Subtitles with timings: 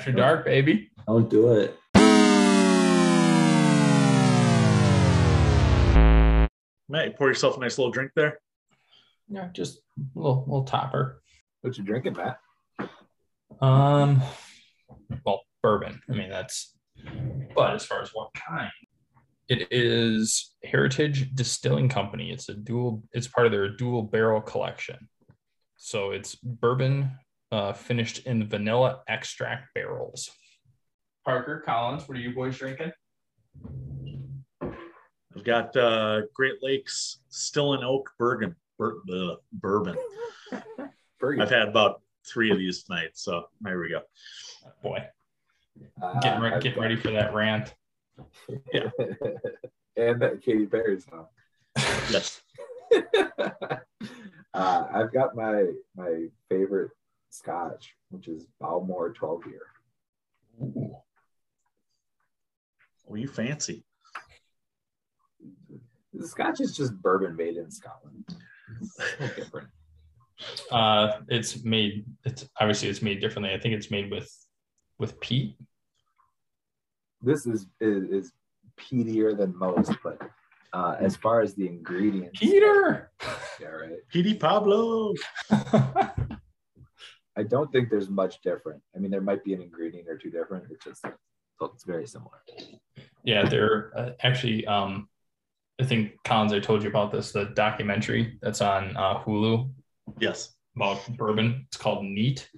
[0.00, 0.90] After dark, baby.
[1.06, 1.78] Don't do it.
[6.88, 8.40] Matt, you pour yourself a nice little drink there.
[9.28, 11.20] Yeah, just a little little topper.
[11.60, 12.38] What you drinking, Pat?
[13.60, 14.22] Um,
[15.26, 16.00] well, bourbon.
[16.08, 16.74] I mean, that's.
[17.54, 18.72] But as far as what kind,
[19.50, 22.30] it is Heritage Distilling Company.
[22.30, 23.02] It's a dual.
[23.12, 25.10] It's part of their dual barrel collection.
[25.76, 27.18] So it's bourbon
[27.52, 30.30] uh, finished in vanilla extract barrels.
[31.24, 32.92] Parker Collins, what are you boys drinking?
[34.62, 38.56] I've got uh, Great Lakes Still & Oak Bourbon.
[38.78, 39.96] Bur- uh, bourbon.
[41.18, 41.42] Burger.
[41.42, 44.00] I've had about three of these tonight, so there we go.
[44.82, 45.04] Boy,
[46.02, 47.74] Uh, getting, re- I've getting ready for that rant.
[48.72, 48.90] Yeah.
[49.96, 51.26] and that Katy Perry song.
[52.10, 52.40] Yes.
[54.54, 56.90] uh, I've got my my favorite
[57.30, 59.62] Scotch, which is Bowmore 12 year.
[60.60, 60.96] Ooh.
[63.08, 63.84] Oh, you fancy.
[66.12, 68.24] The Scotch is just bourbon made in Scotland.
[68.80, 68.96] It's
[69.36, 69.68] different.
[70.70, 72.04] Uh, it's made.
[72.24, 73.52] It's obviously it's made differently.
[73.54, 74.30] I think it's made with
[74.98, 75.56] with peat.
[77.22, 78.32] This is is, is
[78.76, 80.20] peatier than most, but
[80.72, 83.10] uh, as far as the ingredients, Peter.
[83.60, 83.98] yeah, right.
[84.08, 85.14] Petey Pablo.
[87.36, 88.82] I don't think there's much different.
[88.94, 90.64] I mean, there might be an ingredient or two different.
[90.70, 91.04] It's just
[91.62, 92.42] it's very similar.
[93.24, 94.66] yeah, they're uh, actually.
[94.66, 95.08] Um,
[95.80, 97.32] I think Collins, I told you about this.
[97.32, 99.70] The documentary that's on uh, Hulu
[100.18, 100.54] Yes.
[100.76, 101.64] about bourbon.
[101.68, 102.48] It's called Neat.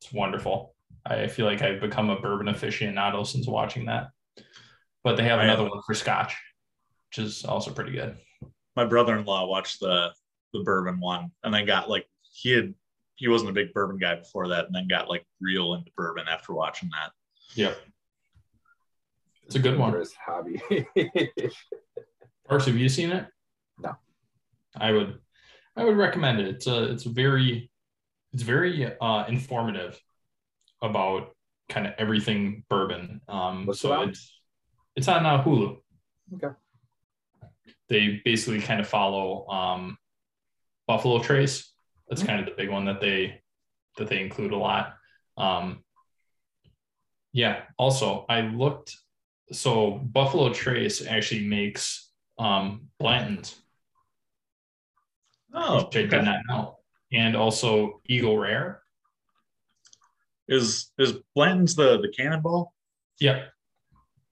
[0.00, 0.74] It's wonderful.
[1.04, 4.08] I feel like I've become a bourbon aficionado since watching that.
[5.04, 6.34] But they have I another have- one for Scotch,
[7.08, 8.16] which is also pretty good.
[8.76, 10.10] My brother-in-law watched the
[10.52, 12.74] the bourbon one and then got like he had
[13.20, 16.24] he wasn't a big bourbon guy before that and then got like real into bourbon
[16.26, 17.12] after watching that.
[17.54, 17.74] Yeah,
[19.44, 19.90] It's a good one.
[19.90, 20.62] Dangerous hobby.
[22.48, 23.26] Parks, have you seen it?
[23.78, 23.94] No.
[24.74, 25.18] I would
[25.76, 26.48] I would recommend it.
[26.48, 27.70] It's a it's very
[28.32, 30.00] it's very uh informative
[30.80, 31.36] about
[31.68, 33.20] kind of everything bourbon.
[33.28, 34.40] Um What's so it's
[34.96, 35.76] it's on uh, Hulu.
[36.36, 36.54] Okay.
[37.90, 39.98] They basically kind of follow um
[40.86, 41.70] Buffalo Trace.
[42.10, 43.40] That's kind of the big one that they
[43.96, 44.94] that they include a lot.
[45.38, 45.84] Um
[47.32, 48.96] yeah, also I looked
[49.52, 53.56] so Buffalo Trace actually makes um Blanton's,
[55.54, 56.78] Oh, which I did not know.
[57.12, 58.82] And also Eagle Rare.
[60.48, 62.74] is is Blanton's the the cannonball?
[63.20, 63.52] Yep.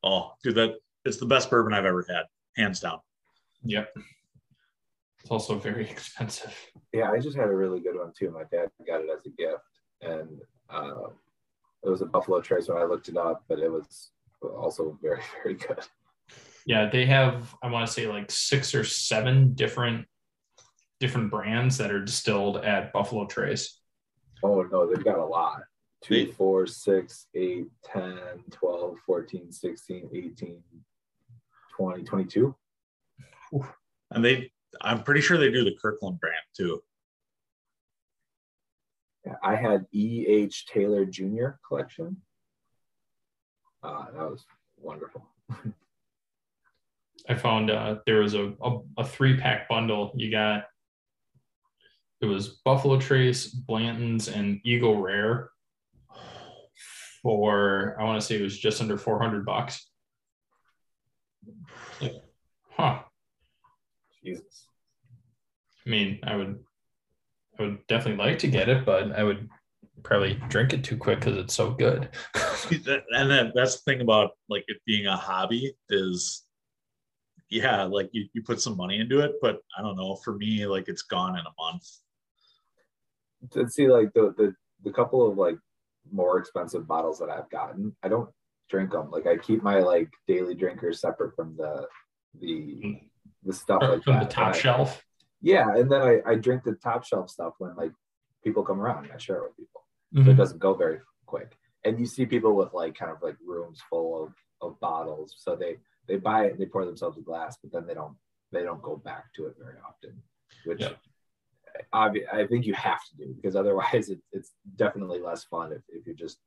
[0.03, 0.75] Oh, dude, that
[1.05, 2.25] it's the best bourbon I've ever had,
[2.57, 3.01] hands down.
[3.65, 3.95] Yep.
[5.21, 6.55] It's also very expensive.
[6.93, 8.31] yeah, I just had a really good one too.
[8.31, 9.63] My dad got it as a gift,
[10.03, 10.41] and
[10.71, 11.09] uh,
[11.85, 14.11] it was a Buffalo Trace when I looked it up, but it was
[14.43, 15.81] also very, very good.
[16.67, 20.07] Yeah, they have I want to say like six or seven different
[21.01, 23.81] different brands that are distilled at Buffalo Trace.
[24.43, 25.63] Oh no, they've got a lot.
[26.03, 28.19] Two, They- four, six, eight, 10,
[28.53, 30.63] 12, 14, 16, 18,
[31.77, 32.55] 20, 22.
[34.13, 34.51] And they
[34.81, 36.83] I'm pretty sure they do the Kirkland brand too.
[39.43, 40.67] I had E.H.
[40.67, 41.49] Taylor Jr.
[41.67, 42.17] collection.
[43.83, 44.45] Uh, that was
[44.79, 45.27] wonderful.
[47.29, 50.13] I found uh, there was a, a, a three pack bundle.
[50.17, 50.65] You got
[52.21, 55.51] it was Buffalo Trace, Blanton's, and Eagle Rare
[57.23, 59.89] for I want to say it was just under 400 bucks.
[62.01, 62.15] Like,
[62.71, 63.01] huh.
[64.25, 64.67] Jesus.
[65.87, 66.59] I mean, I would
[67.59, 69.49] I would definitely like to get it, but I would
[70.03, 72.09] probably drink it too quick because it's so good.
[72.71, 76.45] and then that's the thing about like it being a hobby is
[77.51, 80.67] yeah like you, you put some money into it but i don't know for me
[80.67, 81.83] like it's gone in a month
[83.51, 84.55] to see like the, the
[84.85, 85.59] the couple of like
[86.11, 88.31] more expensive bottles that I've gotten, I don't
[88.69, 89.11] drink them.
[89.11, 91.87] Like I keep my like daily drinkers separate from the
[92.41, 92.47] the
[92.85, 93.01] mm.
[93.49, 95.05] The stuff From like the top I- shelf.
[95.41, 97.93] Yeah, and then I I drink the top shelf stuff when like
[98.45, 99.83] people come around and I share it with people,
[100.15, 100.29] so Mhm.
[100.33, 101.57] it doesn't go very quick.
[101.85, 105.55] And you see people with like kind of like rooms full of of bottles, so
[105.57, 105.79] they
[106.09, 108.17] they buy it, they pour themselves a glass, but then they don't
[108.53, 110.13] they don't go back to it very often,
[110.65, 110.95] which Yeah.
[111.93, 115.83] obvi- I think you have to do because otherwise it, it's definitely less fun if,
[115.89, 116.39] if you're just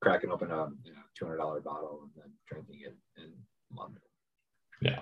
[0.00, 1.02] cracking open a you know,
[1.36, 3.32] $200 bottle and then drinking it in
[3.72, 4.02] London.
[4.82, 5.00] Yeah.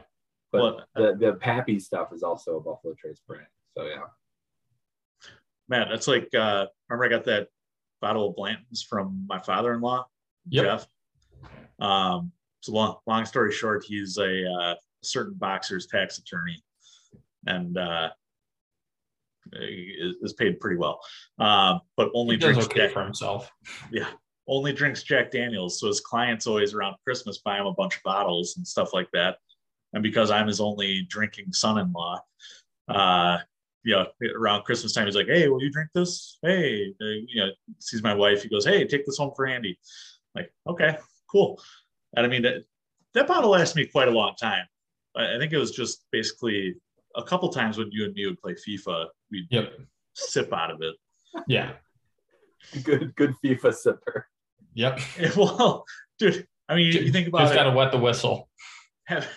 [0.54, 3.46] But Well, the, the Pappy stuff is also a Buffalo Trace brand.
[3.76, 5.30] So yeah.
[5.68, 7.48] man that's like uh remember i got that
[8.04, 10.06] bottle of Blanton's from my father-in-law,
[10.50, 10.64] Yep.
[10.64, 10.86] Jeff.
[11.78, 16.62] Um, so long, long story short, he's a uh, certain boxer's tax attorney,
[17.46, 18.10] and uh,
[19.52, 21.00] is, is paid pretty well.
[21.38, 23.50] Um, but only drinks okay Jack, for himself.
[23.90, 24.08] Yeah,
[24.46, 25.80] only drinks Jack Daniels.
[25.80, 29.08] So his clients always around Christmas buy him a bunch of bottles and stuff like
[29.14, 29.38] that.
[29.94, 32.20] And because I'm his only drinking son-in-law,
[32.88, 33.38] uh,
[33.84, 34.06] you know,
[34.36, 36.38] around Christmas time, he's like, "Hey, will you drink this?
[36.42, 37.48] Hey, uh, you know,
[37.78, 38.42] sees my wife.
[38.42, 39.78] He goes, "Hey, take this home for Andy."
[40.34, 40.96] Like, okay,
[41.30, 41.60] cool.
[42.16, 42.64] And I mean, that
[43.14, 44.64] that bottle lasted me quite a long time.
[45.16, 46.74] I, I think it was just basically
[47.16, 49.72] a couple times when you and me would play FIFA, we'd Yep.
[50.14, 50.94] sip out of it.
[51.46, 51.72] Yeah.
[52.82, 54.22] Good, good FIFA sipper.
[54.74, 54.98] Yep.
[55.36, 55.84] well,
[56.18, 57.44] dude, I mean, you, you think about it.
[57.44, 58.48] Just gotta wet the whistle.
[59.04, 59.30] have, ha-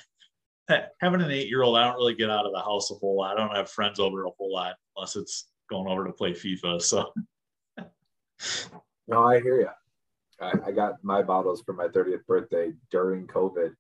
[1.01, 3.17] having an eight year old, I don't really get out of the house a whole
[3.17, 3.37] lot.
[3.37, 6.81] I don't have friends over a whole lot unless it's going over to play FIFA.
[6.81, 7.11] So
[9.07, 9.69] No, I hear you.
[10.39, 13.73] I, I got my bottles for my 30th birthday during COVID,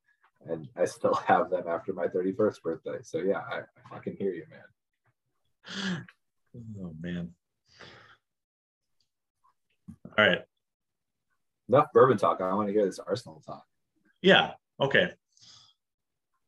[0.47, 2.97] and I still have them after my 31st birthday.
[3.03, 6.05] So yeah, I, I fucking hear you, man.
[6.81, 7.29] oh man.
[10.17, 10.41] All right.
[11.69, 12.41] Enough bourbon talk.
[12.41, 13.65] I want to hear this Arsenal talk.
[14.21, 14.53] Yeah.
[14.79, 15.11] Okay.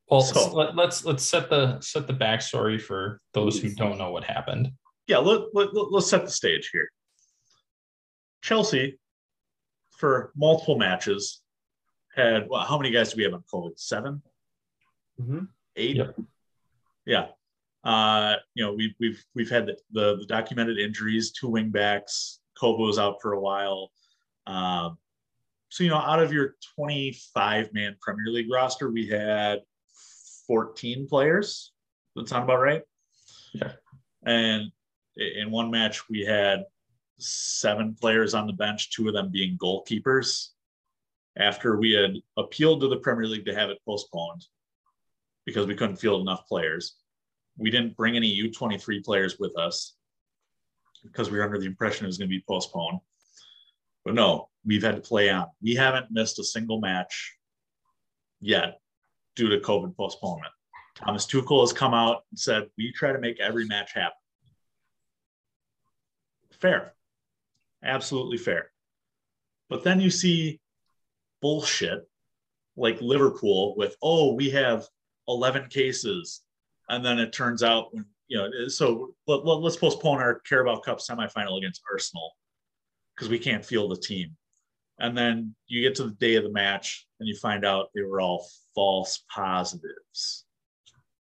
[0.10, 4.12] Well, So- let, let's let's set the set the backstory for those who don't know
[4.12, 4.72] what happened.
[5.08, 5.20] Yeah.
[5.20, 6.90] Let, let, let- let's set the stage here.
[8.42, 8.98] Chelsea,
[9.92, 11.42] for multiple matches,
[12.16, 13.80] had well, how many guys do we have on COVID?
[13.80, 14.22] 7
[15.22, 15.48] Mhm.
[15.76, 15.98] eight.
[15.98, 16.20] Yep.
[17.06, 17.28] Yeah.
[17.84, 22.40] Uh, you know, we've we've we've had the, the, the documented injuries, two wing backs.
[22.58, 23.92] Kobo was out for a while.
[24.48, 24.98] Um,
[25.70, 29.60] so you know, out of your 25 man Premier League roster, we had
[30.50, 31.72] 14 players.
[32.16, 32.82] Does that sound about right?
[33.54, 33.74] Yeah.
[34.26, 34.72] And
[35.16, 36.66] in one match, we had
[37.20, 40.48] seven players on the bench, two of them being goalkeepers.
[41.38, 44.44] After we had appealed to the Premier League to have it postponed,
[45.46, 46.96] because we couldn't field enough players.
[47.58, 49.96] We didn't bring any U23 players with us
[51.04, 53.00] because we were under the impression it was going to be postponed.
[54.06, 55.48] But no, we've had to play on.
[55.62, 57.36] We haven't missed a single match
[58.42, 58.80] yet
[59.40, 60.52] due to COVID postponement.
[60.96, 64.12] Thomas Tuchel has come out and said, we try to make every match happen.
[66.52, 66.94] Fair.
[67.82, 68.72] Absolutely fair.
[69.70, 70.60] But then you see
[71.42, 72.06] bullshit
[72.76, 74.86] like Liverpool with, oh, we have
[75.30, 76.42] 11 cases.
[76.90, 81.00] And then it turns out, when you know, so let, us postpone our Carabao Cup
[81.00, 82.32] semifinal against Arsenal
[83.16, 84.36] because we can't field the team.
[85.00, 88.02] And then you get to the day of the match and you find out they
[88.02, 90.46] were all false positives.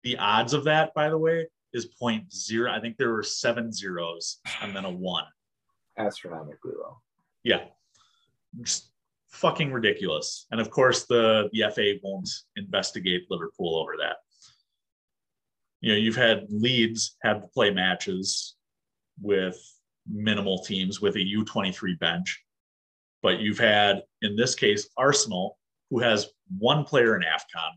[0.04, 2.72] The odds of that, by the way, is point zero.
[2.72, 5.26] I think there were seven zeros and then a one.
[5.98, 6.98] Astronomically low.
[7.44, 7.66] Yeah.
[8.62, 8.90] Just
[9.30, 10.48] fucking ridiculous.
[10.52, 14.18] And of course, the, the FA won't investigate Liverpool over that.
[15.82, 18.56] You know, you've had Leeds have to play matches
[19.22, 19.58] with
[20.10, 22.44] minimal teams with a U23 bench.
[23.22, 25.58] But you've had, in this case, Arsenal,
[25.90, 27.72] who has one player in AFCON,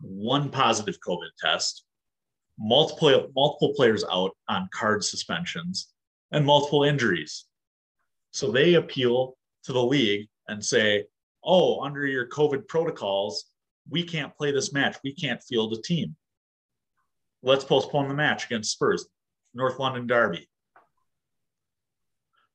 [0.00, 1.84] one positive COVID test,
[2.58, 5.92] multiple, multiple players out on card suspensions,
[6.32, 7.46] and multiple injuries.
[8.32, 11.04] So they appeal to the league and say,
[11.44, 13.46] oh, under your COVID protocols,
[13.88, 14.96] we can't play this match.
[15.02, 16.16] We can't field a team.
[17.42, 19.06] Let's postpone the match against Spurs,
[19.54, 20.48] North London Derby.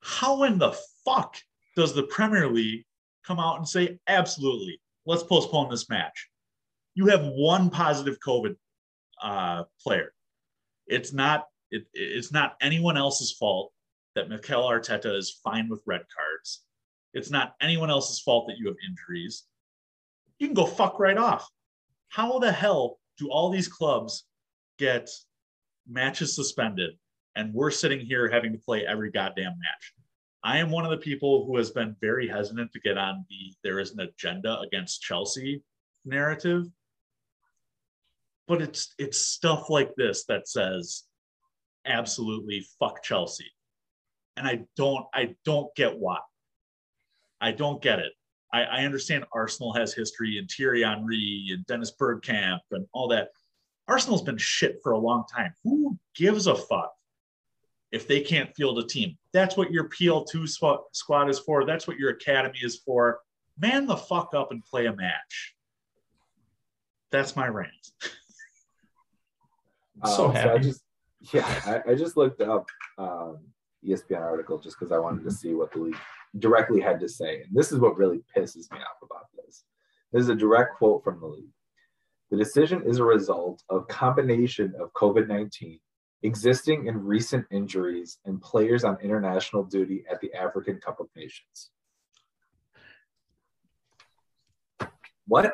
[0.01, 1.38] How in the fuck
[1.75, 2.86] does the Premier League
[3.25, 6.29] come out and say, absolutely, let's postpone this match?
[6.94, 8.55] You have one positive COVID
[9.22, 10.13] uh, player.
[10.88, 13.72] It's not it, it's not anyone else's fault
[14.15, 16.62] that Mikel Arteta is fine with red cards.
[17.13, 19.44] It's not anyone else's fault that you have injuries.
[20.39, 21.50] You can go fuck right off.
[22.10, 24.25] How the hell do all these clubs
[24.77, 25.10] get
[25.88, 26.91] matches suspended
[27.36, 29.94] and we're sitting here having to play every goddamn match?
[30.45, 33.53] I am one of the people who has been very hesitant to get on the
[33.63, 35.63] there is an agenda against Chelsea
[36.05, 36.67] narrative.
[38.47, 41.05] But it's it's stuff like this that says
[41.87, 43.51] absolutely fuck Chelsea.
[44.37, 46.19] And I don't I don't get why.
[47.41, 48.13] I don't get it.
[48.53, 53.29] I, I understand Arsenal has history and Thierry Henry and Dennis Bergkamp and all that.
[53.87, 55.53] Arsenal's been shit for a long time.
[55.63, 56.93] Who gives a fuck
[57.92, 59.18] if they can't field a team?
[59.34, 61.65] That's what your PL2 squad, squad is for.
[61.65, 63.20] That's what your academy is for.
[63.58, 65.56] Man the fuck up and play a match.
[67.12, 67.72] That's my rant.
[70.06, 70.63] So Um, I happy.
[70.63, 70.82] just,
[71.34, 72.65] yeah, I, I just looked up
[72.98, 73.39] um,
[73.88, 75.96] ESPN article just because I wanted to see what the league
[76.38, 77.44] directly had to say.
[77.44, 79.63] And this is what really pisses me off about this.
[80.12, 81.50] This is a direct quote from the league.
[82.30, 85.80] The decision is a result of combination of COVID-19,
[86.25, 91.72] existing and recent injuries, and players on international duty at the African Cup of Nations.
[95.27, 95.53] What?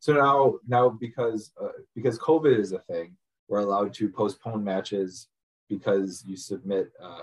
[0.00, 3.16] So now, now because uh, because COVID is a thing,
[3.48, 5.28] we're allowed to postpone matches
[5.68, 7.22] because you submit uh,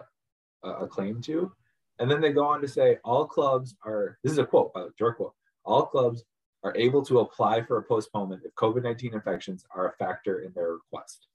[0.63, 1.51] a claim to.
[2.00, 4.86] And then they go on to say all clubs are, this is a quote, by
[4.98, 6.24] direct quote, all clubs
[6.63, 10.51] are able to apply for a postponement if COVID 19 infections are a factor in
[10.54, 11.27] their request.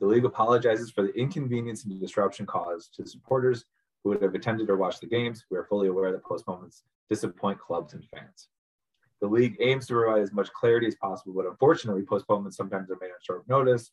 [0.00, 3.64] The league apologizes for the inconvenience and disruption caused to supporters
[4.02, 5.44] who would have attended or watched the games.
[5.50, 8.48] We are fully aware that postponements disappoint clubs and fans.
[9.20, 12.98] The league aims to provide as much clarity as possible, but unfortunately, postponements sometimes are
[13.00, 13.90] made on short notice,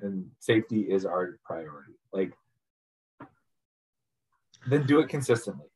[0.00, 1.92] and safety is our priority.
[2.12, 2.32] Like,
[4.66, 5.66] then do it consistently.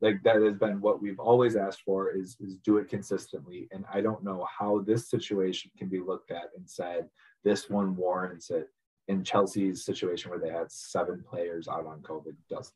[0.00, 3.68] Like that has been what we've always asked for is, is do it consistently.
[3.72, 7.08] And I don't know how this situation can be looked at and said
[7.44, 8.68] this one warrants it.
[9.06, 12.72] In Chelsea's situation where they had seven players out on COVID doesn't.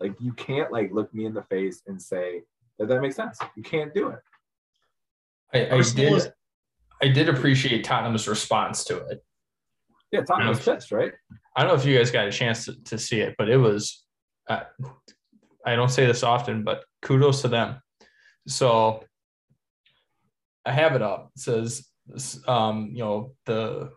[0.00, 2.42] Like you can't like look me in the face and say
[2.78, 3.38] that that makes sense.
[3.54, 4.20] You can't do it.
[5.52, 6.32] I, I did.
[7.02, 9.22] I did appreciate Tottenham's response to it.
[10.10, 11.12] Yeah, Tottenham was pissed, right?
[11.54, 13.58] I don't know if you guys got a chance to, to see it, but it
[13.58, 14.04] was.
[14.48, 14.62] Uh,
[15.66, 17.82] I don't say this often, but kudos to them.
[18.46, 19.04] So
[20.64, 21.30] I have it up.
[21.36, 21.86] It says,
[22.46, 23.90] um, you know, the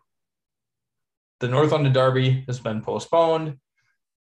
[1.40, 3.58] the North London Derby has been postponed.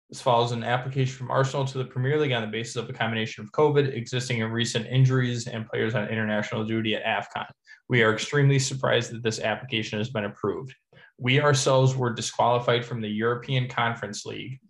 [0.09, 2.93] This follows an application from Arsenal to the Premier League on the basis of a
[2.93, 7.47] combination of COVID, existing and recent injuries, and players on international duty at AFCON.
[7.89, 10.75] We are extremely surprised that this application has been approved.
[11.19, 14.61] We ourselves were disqualified from the European Conference League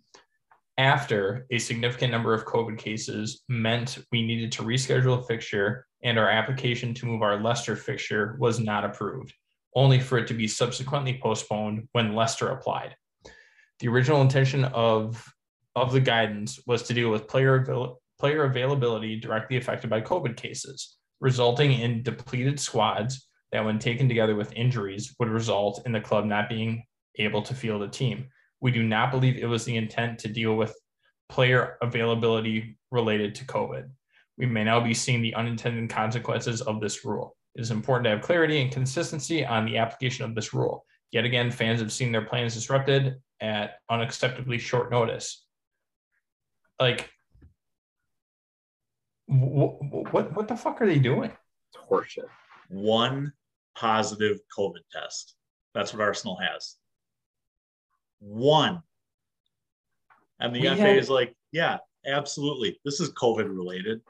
[0.77, 6.19] after a significant number of COVID cases meant we needed to reschedule a fixture, and
[6.19, 9.33] our application to move our Leicester fixture was not approved,
[9.75, 12.95] only for it to be subsequently postponed when Leicester applied.
[13.79, 15.25] The original intention of,
[15.75, 20.35] of the guidance was to deal with player, avail- player availability directly affected by COVID
[20.35, 26.01] cases, resulting in depleted squads that, when taken together with injuries, would result in the
[26.01, 26.83] club not being
[27.17, 28.27] able to field a team.
[28.61, 30.75] We do not believe it was the intent to deal with
[31.29, 33.89] player availability related to COVID.
[34.37, 37.35] We may now be seeing the unintended consequences of this rule.
[37.55, 40.85] It is important to have clarity and consistency on the application of this rule.
[41.11, 45.45] Yet again, fans have seen their plans disrupted at unacceptably short notice.
[46.79, 47.09] Like,
[49.27, 51.31] what what, what the fuck are they doing?
[51.71, 52.27] It's horseshit.
[52.69, 53.33] One
[53.75, 55.35] positive COVID test.
[55.73, 56.75] That's what Arsenal has.
[58.19, 58.81] One.
[60.39, 62.79] And the We FA had- is like, yeah, absolutely.
[62.83, 64.01] This is COVID related.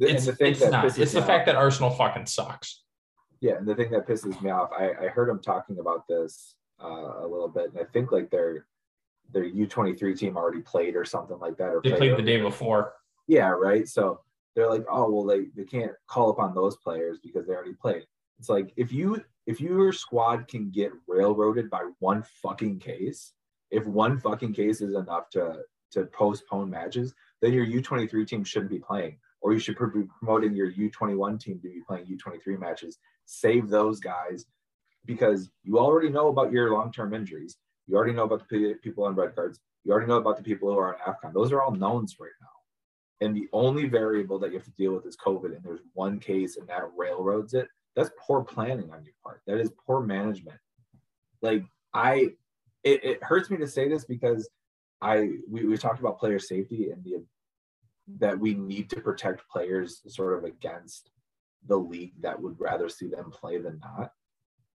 [0.00, 0.84] And It's, the thing it's that not.
[0.86, 2.82] It's the me fact off- that Arsenal fucking sucks.
[3.40, 6.56] Yeah, and the thing that pisses me off, I, I heard him talking about this
[6.82, 8.66] uh, a little bit, and I think like their
[9.32, 12.22] their U twenty three team already played or something like that, or They played the
[12.22, 12.94] day before.
[13.28, 13.88] Yeah, right.
[13.88, 14.20] So
[14.54, 18.04] they're like, oh well, they they can't call upon those players because they already played.
[18.38, 23.32] It's like if you if your squad can get railroaded by one fucking case,
[23.70, 25.60] if one fucking case is enough to
[25.92, 29.76] to postpone matches, then your U twenty three team shouldn't be playing, or you should
[29.78, 32.98] be promoting your U twenty one team to be playing U twenty three matches.
[33.26, 34.46] Save those guys
[35.06, 37.56] because you already know about your long term injuries.
[37.86, 39.60] You already know about the people on red cards.
[39.84, 41.32] You already know about the people who are on AFCON.
[41.32, 43.26] Those are all knowns right now.
[43.26, 45.56] And the only variable that you have to deal with is COVID.
[45.56, 47.68] And there's one case and that railroads it.
[47.96, 49.42] That's poor planning on your part.
[49.46, 50.58] That is poor management.
[51.42, 52.30] Like I,
[52.84, 54.48] it, it hurts me to say this because
[55.02, 57.24] I we, we talked about player safety and the
[58.18, 61.10] that we need to protect players sort of against
[61.66, 64.12] the league that would rather see them play than not.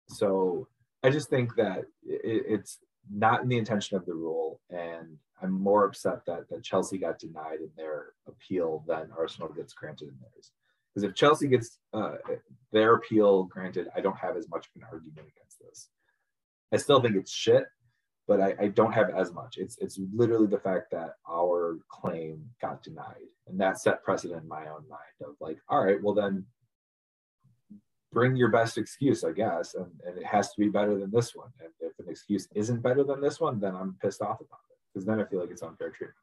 [0.08, 0.68] So
[1.02, 2.78] I just think that it, it's
[3.10, 7.18] not in the intention of the rule, and I'm more upset that that Chelsea got
[7.18, 10.52] denied in their appeal than Arsenal gets granted in theirs.
[10.92, 12.16] Because if Chelsea gets uh,
[12.72, 15.88] their appeal granted, I don't have as much of an argument against this.
[16.72, 17.64] I still think it's shit,
[18.30, 19.58] but I, I don't have as much.
[19.58, 24.48] It's it's literally the fact that our claim got denied, and that set precedent in
[24.48, 26.46] my own mind of like, all right, well then
[28.12, 31.34] bring your best excuse, I guess, and, and it has to be better than this
[31.34, 31.48] one.
[31.60, 34.78] And if an excuse isn't better than this one, then I'm pissed off about it
[34.94, 36.16] because then I feel like it's unfair treatment.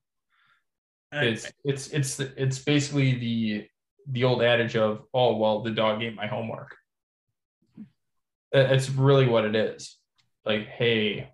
[1.11, 3.67] It's it's it's it's basically the
[4.13, 6.73] the old adage of oh well the dog ate my homework.
[8.53, 9.97] It's really what it is.
[10.45, 11.31] Like hey,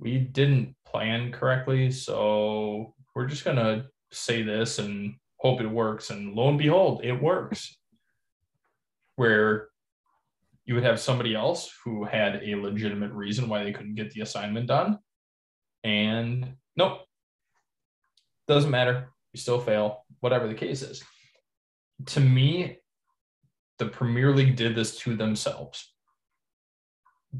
[0.00, 1.90] we didn't plan correctly.
[1.90, 6.10] So we're just going to say this and hope it works.
[6.10, 7.76] And lo and behold, it works.
[9.16, 9.68] Where
[10.64, 14.22] you would have somebody else who had a legitimate reason why they couldn't get the
[14.22, 14.98] assignment done.
[15.84, 17.00] And nope,
[18.48, 19.10] doesn't matter.
[19.32, 21.02] You still fail, whatever the case is.
[22.06, 22.78] To me,
[23.78, 25.92] the Premier League did this to themselves.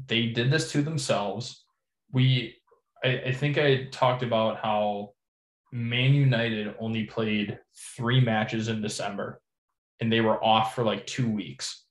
[0.07, 1.65] They did this to themselves.
[2.13, 2.55] We,
[3.03, 5.13] I, I think I talked about how
[5.71, 7.57] Man United only played
[7.95, 9.41] three matches in December
[9.99, 11.85] and they were off for like two weeks.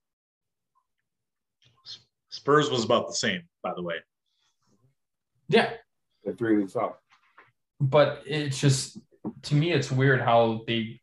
[2.28, 3.96] Spurs was about the same, by the way.
[5.48, 5.70] Yeah.
[6.24, 6.92] The three weeks off.
[7.80, 8.98] But it's just,
[9.42, 11.00] to me, it's weird how they,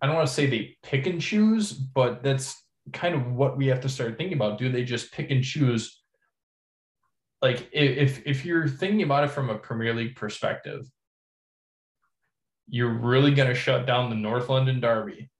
[0.00, 2.62] I don't want to say they pick and choose, but that's
[2.92, 4.58] kind of what we have to start thinking about.
[4.58, 6.02] Do they just pick and choose?
[7.42, 10.86] Like, if, if you're thinking about it from a Premier League perspective,
[12.68, 15.30] you're really going to shut down the North London Derby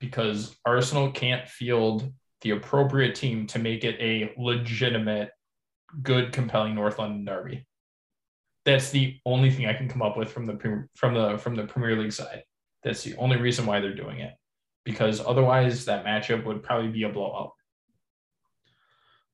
[0.00, 2.10] because Arsenal can't field
[2.42, 5.30] the appropriate team to make it a legitimate,
[6.02, 7.66] good, compelling North London Derby.
[8.64, 11.64] That's the only thing I can come up with from the from the from the
[11.64, 12.42] Premier League side.
[12.84, 14.34] That's the only reason why they're doing it,
[14.84, 17.52] because otherwise that matchup would probably be a blowout.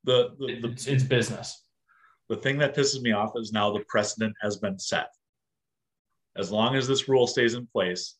[0.04, 1.64] The, the, the it's, it's business.
[2.28, 5.08] The thing that pisses me off is now the precedent has been set.
[6.36, 8.16] As long as this rule stays in place,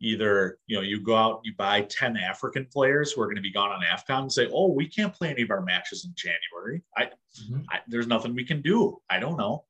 [0.00, 3.42] either you know you go out you buy 10 african players who are going to
[3.42, 6.12] be gone on afcon and say oh we can't play any of our matches in
[6.14, 6.82] january.
[6.96, 7.60] I, mm-hmm.
[7.70, 8.98] I, there's nothing we can do.
[9.10, 9.64] I don't know.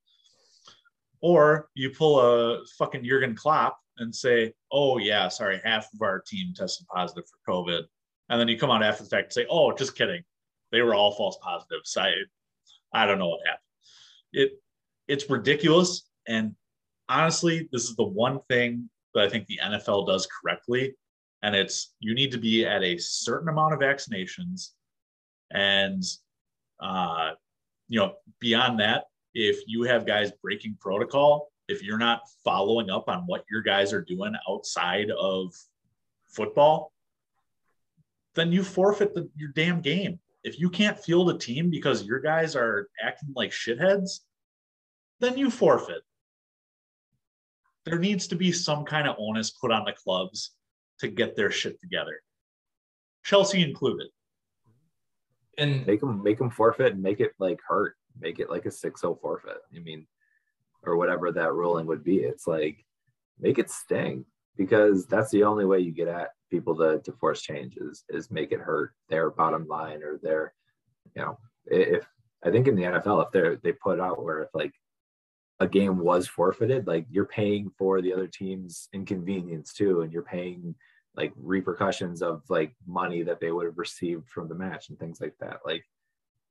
[1.21, 6.21] Or you pull a fucking jurgen klopp and say oh yeah sorry half of our
[6.21, 7.85] team tested positive for covid.
[8.29, 10.23] And then you come out after the fact and say oh just kidding
[10.72, 12.10] they were all false positives i
[12.92, 13.62] i don't know what happened
[14.33, 14.52] it
[15.09, 16.54] it's ridiculous and
[17.09, 20.94] honestly, this is the one thing that I think the NFL does correctly.
[21.42, 24.70] And it's you need to be at a certain amount of vaccinations.
[25.50, 26.02] And,
[26.81, 27.33] uh,
[27.88, 29.04] you know, beyond that,
[29.35, 33.92] if you have guys breaking protocol, if you're not following up on what your guys
[33.92, 35.54] are doing outside of
[36.28, 36.92] football,
[38.35, 40.18] then you forfeit the, your damn game.
[40.48, 44.20] If you can't field a team because your guys are acting like shitheads,
[45.20, 46.02] then you forfeit
[47.88, 50.52] there needs to be some kind of onus put on the clubs
[51.00, 52.20] to get their shit together.
[53.24, 54.08] Chelsea included.
[55.56, 57.96] And make them make them forfeit and make it like hurt.
[58.20, 59.58] Make it like a 6-0 forfeit.
[59.74, 60.06] I mean,
[60.82, 62.18] or whatever that ruling would be.
[62.18, 62.84] It's like
[63.40, 64.24] make it sting
[64.56, 68.30] because that's the only way you get at people to, to force change is, is
[68.30, 70.54] make it hurt their bottom line or their,
[71.14, 72.06] you know, if
[72.44, 74.72] I think in the NFL, if they're they put out where if like
[75.61, 80.22] a game was forfeited, like you're paying for the other team's inconvenience too, and you're
[80.22, 80.74] paying
[81.16, 85.20] like repercussions of like money that they would have received from the match and things
[85.20, 85.58] like that.
[85.66, 85.84] Like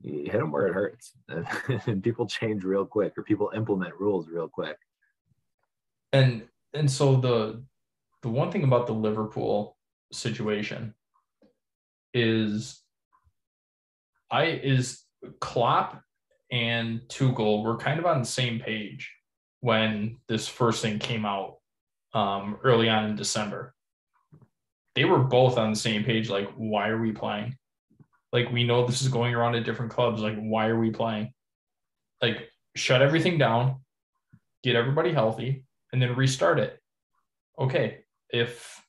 [0.02, 1.14] you hit them where it hurts,
[1.88, 4.78] and people change real quick, or people implement rules real quick.
[6.12, 7.64] And and so the
[8.24, 9.77] the one thing about the Liverpool
[10.12, 10.94] situation
[12.14, 12.82] is
[14.32, 15.04] I is
[15.40, 16.02] Klopp
[16.52, 19.14] and Tuchel were kind of on the same page
[19.60, 21.58] when this first thing came out
[22.14, 23.74] um, early on in December.
[24.96, 26.30] They were both on the same page.
[26.30, 27.56] Like, why are we playing?
[28.34, 30.22] Like, we know this is going around at different clubs.
[30.22, 31.34] Like, why are we playing?
[32.22, 33.82] Like, shut everything down,
[34.64, 36.80] get everybody healthy, and then restart it.
[37.60, 38.82] Okay, if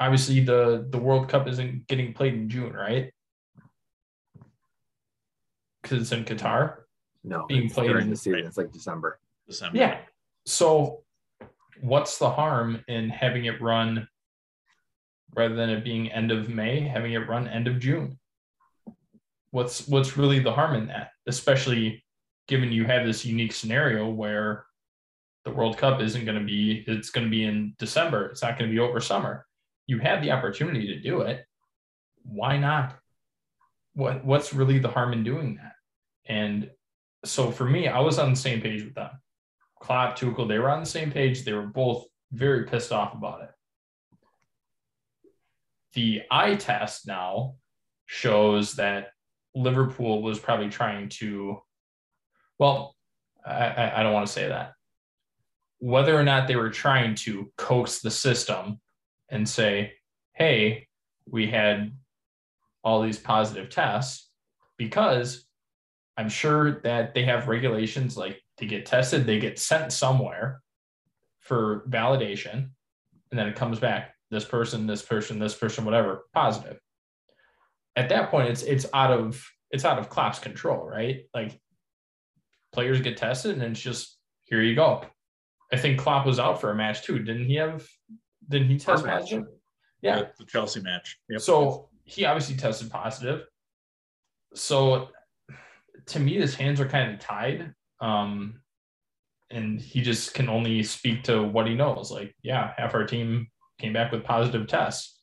[0.00, 3.12] obviously the the World Cup isn't getting played in June, right?
[5.82, 6.76] Because it's in Qatar.
[7.22, 8.40] No, being played during in the season.
[8.40, 9.18] It's like December.
[9.46, 9.78] December.
[9.78, 9.98] Yeah.
[10.46, 11.02] So,
[11.80, 14.08] what's the harm in having it run
[15.34, 18.18] rather than it being end of May, having it run end of June?
[19.50, 21.10] What's what's really the harm in that?
[21.26, 22.04] Especially
[22.46, 24.66] given you have this unique scenario where
[25.44, 28.26] the World Cup isn't going to be it's going to be in December.
[28.26, 29.46] It's not going to be over summer.
[29.86, 31.44] You had the opportunity to do it.
[32.22, 32.96] Why not?
[33.94, 35.72] What what's really the harm in doing that?
[36.26, 36.70] And
[37.24, 39.10] so for me, I was on the same page with them.
[39.80, 41.44] Klopp, Tuchel, they were on the same page.
[41.44, 43.50] They were both very pissed off about it.
[45.92, 47.54] The eye test now
[48.06, 49.08] shows that
[49.54, 51.58] Liverpool was probably trying to,
[52.58, 52.96] well,
[53.46, 54.72] I, I don't want to say that.
[55.78, 58.80] Whether or not they were trying to coax the system
[59.34, 59.92] and say,
[60.32, 60.86] hey,
[61.28, 61.92] we had
[62.84, 64.30] all these positive tests
[64.78, 65.44] because
[66.16, 70.62] I'm sure that they have regulations like to get tested, they get sent somewhere
[71.40, 72.70] for validation,
[73.30, 76.78] and then it comes back this person, this person, this person, whatever, positive.
[77.96, 81.24] At that point, it's it's out of it's out of Klopp's control, right?
[81.34, 81.60] Like
[82.72, 85.04] players get tested, and it's just here you go.
[85.72, 87.18] I think Klopp was out for a match too.
[87.18, 87.84] Didn't he have?
[88.48, 89.46] Didn't he test positive?
[90.00, 91.18] Yeah, The- the Chelsea match.
[91.30, 91.40] Yep.
[91.40, 93.46] so he obviously tested positive.
[94.54, 95.08] So
[96.06, 97.74] to me, his hands are kind of tied.
[98.00, 98.60] Um,
[99.50, 102.10] and he just can only speak to what he knows.
[102.10, 105.20] Like, yeah, half our team came back with positive tests.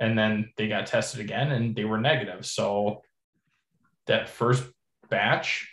[0.00, 2.44] And then they got tested again and they were negative.
[2.44, 3.02] So
[4.06, 4.64] that first
[5.08, 5.72] batch,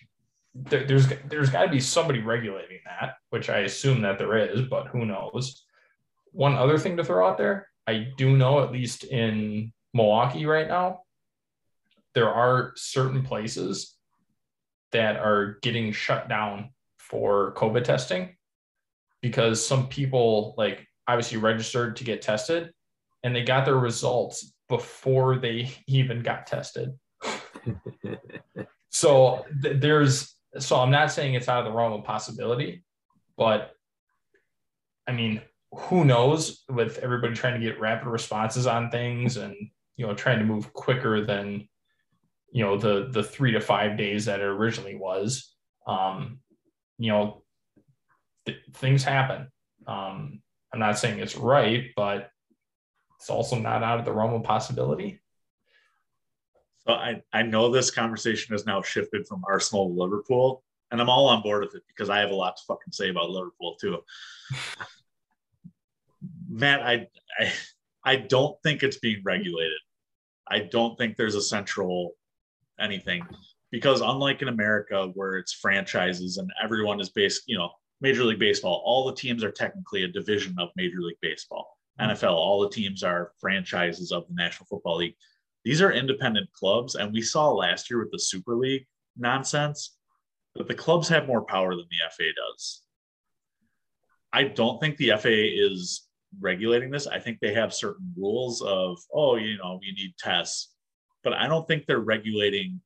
[0.53, 4.61] there, there's there's got to be somebody regulating that, which I assume that there is,
[4.61, 5.65] but who knows.
[6.33, 10.67] One other thing to throw out there, I do know at least in Milwaukee right
[10.67, 11.01] now,
[12.13, 13.95] there are certain places
[14.91, 18.35] that are getting shut down for COVID testing
[19.21, 22.71] because some people like obviously registered to get tested
[23.23, 26.91] and they got their results before they even got tested.
[28.93, 32.83] So th- there's so I'm not saying it's out of the realm of possibility,
[33.35, 33.71] but
[35.07, 35.41] I mean,
[35.75, 39.55] who knows with everybody trying to get rapid responses on things and
[39.95, 41.67] you know trying to move quicker than
[42.51, 45.53] you know the the three to five days that it originally was.
[45.87, 46.39] Um,
[46.97, 47.43] you know,
[48.45, 49.47] th- things happen.
[49.87, 52.29] Um, I'm not saying it's right, but
[53.19, 55.19] it's also not out of the realm of possibility.
[56.87, 61.09] So I, I know this conversation has now shifted from Arsenal to Liverpool, and I'm
[61.09, 63.75] all on board with it because I have a lot to fucking say about Liverpool
[63.79, 63.99] too.
[66.53, 67.07] Matt, I,
[67.39, 67.51] I
[68.05, 69.79] I don't think it's being regulated.
[70.47, 72.11] I don't think there's a central
[72.79, 73.25] anything
[73.71, 77.69] because unlike in America where it's franchises and everyone is based, you know,
[78.01, 81.77] Major League Baseball, all the teams are technically a division of Major League Baseball.
[81.99, 82.09] Hmm.
[82.09, 85.15] NFL, all the teams are franchises of the National Football League
[85.63, 88.85] these are independent clubs and we saw last year with the super league
[89.17, 89.97] nonsense
[90.55, 92.81] that the clubs have more power than the fa does
[94.31, 96.07] i don't think the fa is
[96.39, 100.73] regulating this i think they have certain rules of oh you know you need tests
[101.23, 102.79] but i don't think they're regulating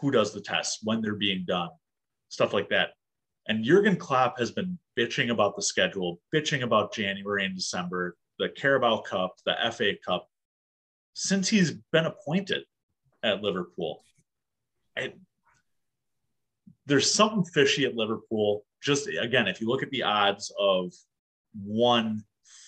[0.00, 1.70] who does the tests when they're being done
[2.28, 2.90] stuff like that
[3.48, 8.48] and jurgen klopp has been bitching about the schedule bitching about january and december the
[8.48, 10.28] carabao cup the fa cup
[11.14, 12.64] since he's been appointed
[13.22, 14.04] at Liverpool.
[14.96, 15.14] I,
[16.86, 18.64] there's something fishy at Liverpool.
[18.82, 20.92] Just again, if you look at the odds of
[21.64, 22.22] one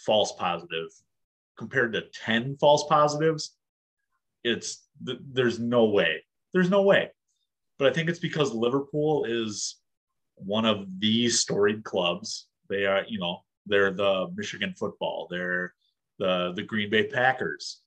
[0.07, 0.89] false positive
[1.59, 3.57] compared to 10 false positives,
[4.45, 6.23] it's there's no way.
[6.55, 7.11] There's no way.
[7.79, 9.77] But I think it's because Liverpool is
[10.37, 12.47] one of the storied clubs.
[12.71, 15.75] They are, you know, they're the Michigan football, they're
[16.19, 17.83] the the Green Bay Packers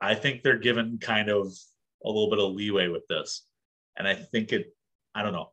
[0.00, 1.52] I think they're given kind of
[2.04, 3.42] a little bit of leeway with this.
[3.98, 4.74] And I think it,
[5.14, 5.50] I don't know,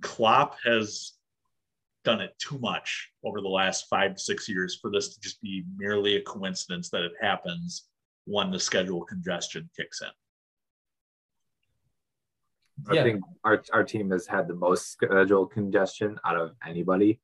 [0.00, 1.12] Klopp has
[2.04, 5.40] done it too much over the last five to six years for this to just
[5.42, 7.88] be merely a coincidence that it happens
[8.26, 10.08] when the schedule congestion kicks in.
[12.88, 17.20] I think our, our team has had the most schedule congestion out of anybody.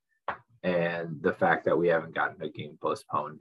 [0.62, 3.40] And the fact that we haven't gotten a game postponed,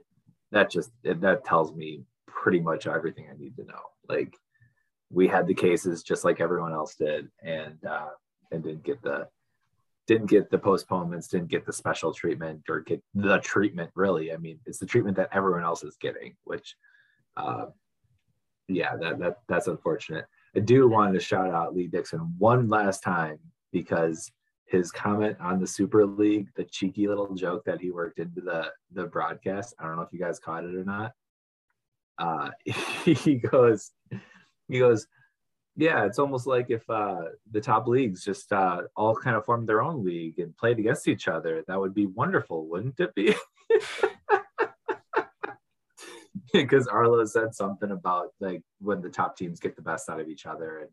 [0.51, 3.81] that just that tells me pretty much everything I need to know.
[4.07, 4.33] Like
[5.11, 8.09] we had the cases just like everyone else did, and uh,
[8.51, 9.27] and didn't get the
[10.09, 13.91] didn't get the postponements, didn't get the special treatment or get the treatment.
[13.93, 16.75] Really, I mean, it's the treatment that everyone else is getting, which,
[17.37, 17.67] uh,
[18.67, 20.25] yeah, that that that's unfortunate.
[20.55, 23.37] I do want to shout out Lee Dixon one last time
[23.71, 24.31] because
[24.65, 28.71] his comment on the Super League, the cheeky little joke that he worked into the
[28.91, 29.75] the broadcast.
[29.77, 31.11] I don't know if you guys caught it or not.
[32.17, 32.49] Uh,
[33.05, 33.91] he goes,
[34.67, 35.05] he goes,
[35.75, 39.67] yeah, it's almost like if uh, the top leagues just uh, all kind of formed
[39.67, 41.63] their own league and played against each other.
[41.67, 43.33] That would be wonderful, wouldn't it be?
[46.53, 50.27] because Arlo said something about like when the top teams get the best out of
[50.27, 50.89] each other and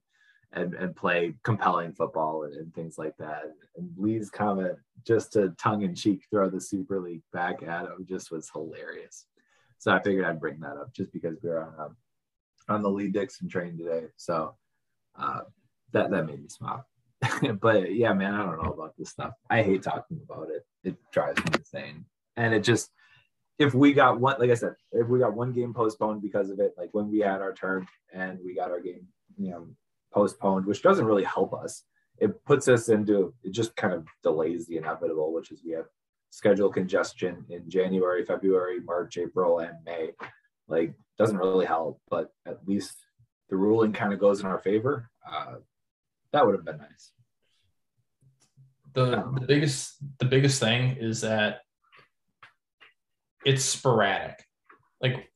[0.52, 3.42] and, and play compelling football and, and things like that.
[3.76, 8.06] And Lee's comment, just to tongue in cheek throw the Super League back at him,
[8.08, 9.26] just was hilarious.
[9.78, 11.96] So I figured I'd bring that up just because we are on um,
[12.68, 14.06] on the Lee Dixon train today.
[14.16, 14.54] So
[15.18, 15.40] uh,
[15.92, 16.86] that that made me smile.
[17.60, 19.32] but yeah, man, I don't know about this stuff.
[19.48, 20.66] I hate talking about it.
[20.84, 22.04] It drives me insane.
[22.36, 22.90] And it just
[23.58, 26.60] if we got one, like I said, if we got one game postponed because of
[26.60, 29.06] it, like when we had our turn and we got our game,
[29.38, 29.66] you know,
[30.12, 31.84] postponed, which doesn't really help us.
[32.18, 35.86] it puts us into it just kind of delays the inevitable, which is we have
[36.30, 40.10] schedule congestion in January, February, March, April, and May.
[40.68, 43.05] Like doesn't really help, but at least
[43.48, 45.10] the ruling kind of goes in our favor.
[45.28, 45.56] Uh,
[46.32, 47.12] that would have been nice.
[48.94, 51.60] The, the biggest the biggest thing is that
[53.44, 54.42] it's sporadic.
[55.00, 55.30] Like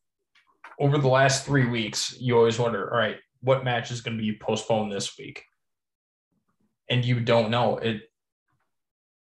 [0.78, 4.22] over the last three weeks, you always wonder, all right, what match is going to
[4.22, 5.44] be postponed this week?
[6.88, 7.76] And you don't know.
[7.78, 8.02] It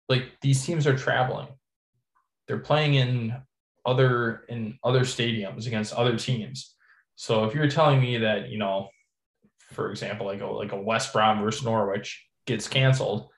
[0.09, 1.49] like these teams are traveling.
[2.47, 3.35] They're playing in
[3.85, 6.75] other in other stadiums against other teams.
[7.19, 8.91] So if you're telling me that, you know,
[9.73, 13.29] for example, like a like a West Brom versus Norwich gets canceled,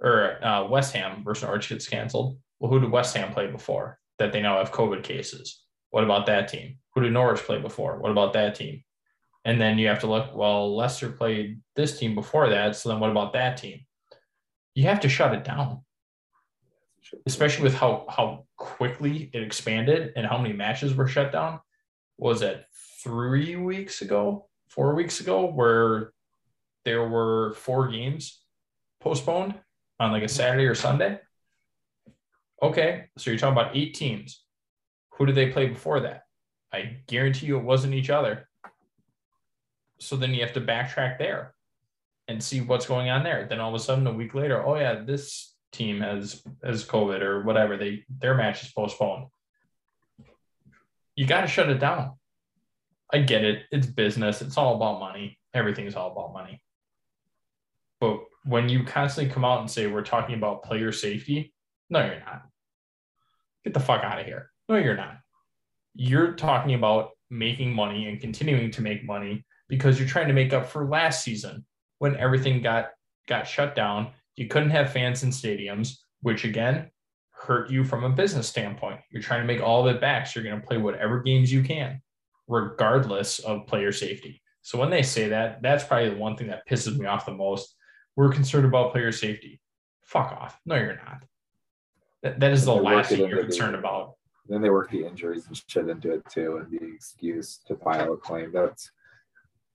[0.00, 3.98] or uh, West Ham versus Norwich gets canceled, well, who did West Ham play before
[4.18, 5.62] that they now have COVID cases?
[5.90, 6.78] What about that team?
[6.94, 8.00] Who did Norwich play before?
[8.00, 8.82] What about that team?
[9.44, 12.74] And then you have to look, well, Leicester played this team before that.
[12.74, 13.80] So then what about that team?
[14.74, 15.82] You have to shut it down,
[17.26, 21.60] especially with how, how quickly it expanded and how many matches were shut down.
[22.18, 22.64] Was it
[23.02, 26.12] three weeks ago, four weeks ago, where
[26.84, 28.40] there were four games
[29.00, 29.54] postponed
[30.00, 31.20] on like a Saturday or Sunday?
[32.62, 34.42] Okay, so you're talking about eight teams.
[35.10, 36.22] Who did they play before that?
[36.72, 38.48] I guarantee you it wasn't each other.
[39.98, 41.54] So then you have to backtrack there
[42.28, 43.46] and see what's going on there.
[43.48, 47.20] Then all of a sudden, a week later, oh yeah, this team has has COVID
[47.20, 47.76] or whatever.
[47.76, 49.26] They their match is postponed.
[51.16, 52.12] You got to shut it down.
[53.12, 53.62] I get it.
[53.70, 54.42] It's business.
[54.42, 55.38] It's all about money.
[55.54, 56.62] Everything's all about money.
[58.00, 61.54] But when you constantly come out and say we're talking about player safety,
[61.88, 62.42] no, you're not.
[63.64, 64.50] Get the fuck out of here.
[64.68, 65.18] No, you're not.
[65.94, 70.52] You're talking about making money and continuing to make money because you're trying to make
[70.52, 71.64] up for last season
[71.98, 72.90] when everything got
[73.26, 74.08] got shut down.
[74.36, 76.90] You couldn't have fans in stadiums, which again
[77.36, 79.00] hurt you from a business standpoint.
[79.10, 81.52] You're trying to make all of it back, so you're going to play whatever games
[81.52, 82.00] you can,
[82.48, 84.42] regardless of player safety.
[84.62, 87.32] So when they say that, that's probably the one thing that pisses me off the
[87.32, 87.76] most.
[88.16, 89.60] We're concerned about player safety.
[90.02, 90.58] Fuck off.
[90.64, 91.24] No, you're not.
[92.22, 94.14] That, that is the last thing you're concerned about.
[94.48, 98.12] Then they work the injuries and shit into it too, and the excuse to file
[98.12, 98.52] a claim.
[98.52, 98.90] That's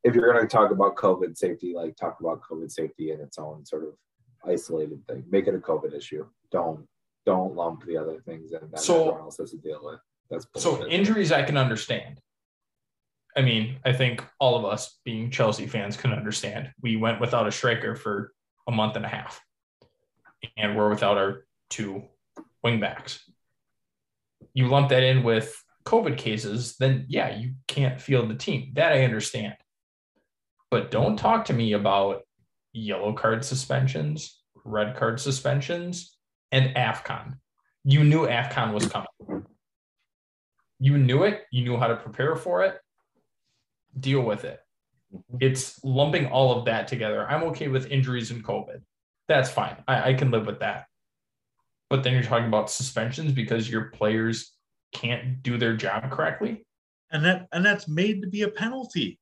[0.04, 3.38] if you're going to talk about COVID safety, like talk about COVID safety in its
[3.38, 3.94] own sort of
[4.46, 5.24] isolated thing.
[5.30, 6.26] Make it a COVID issue.
[6.52, 6.88] Don't
[7.26, 10.00] don't lump the other things in that so, everyone else has to deal with.
[10.30, 10.82] That's bullshit.
[10.82, 12.20] so injuries I can understand.
[13.36, 16.72] I mean, I think all of us being Chelsea fans can understand.
[16.82, 18.34] We went without a striker for
[18.68, 19.42] a month and a half,
[20.58, 22.04] and we're without our two
[22.66, 23.20] wingbacks.
[24.54, 25.56] You lump that in with
[25.86, 28.72] COVID cases, then yeah, you can't field the team.
[28.74, 29.56] That I understand.
[30.70, 32.22] But don't talk to me about
[32.74, 36.11] yellow card suspensions, red card suspensions,
[36.52, 37.38] and AFCON.
[37.84, 39.46] You knew AFCON was coming.
[40.80, 41.44] You knew it.
[41.52, 42.80] You knew how to prepare for it.
[44.00, 44.60] Deal with it.
[45.14, 45.38] Mm-hmm.
[45.40, 47.28] It's lumping all of that together.
[47.30, 48.82] I'm okay with injuries and COVID.
[49.28, 49.78] That's fine.
[49.88, 50.86] I, I can live with that.
[51.90, 54.54] But then you're talking about suspensions because your players
[54.94, 56.66] can't do their job correctly.
[57.12, 59.20] And that and that's made to be a penalty.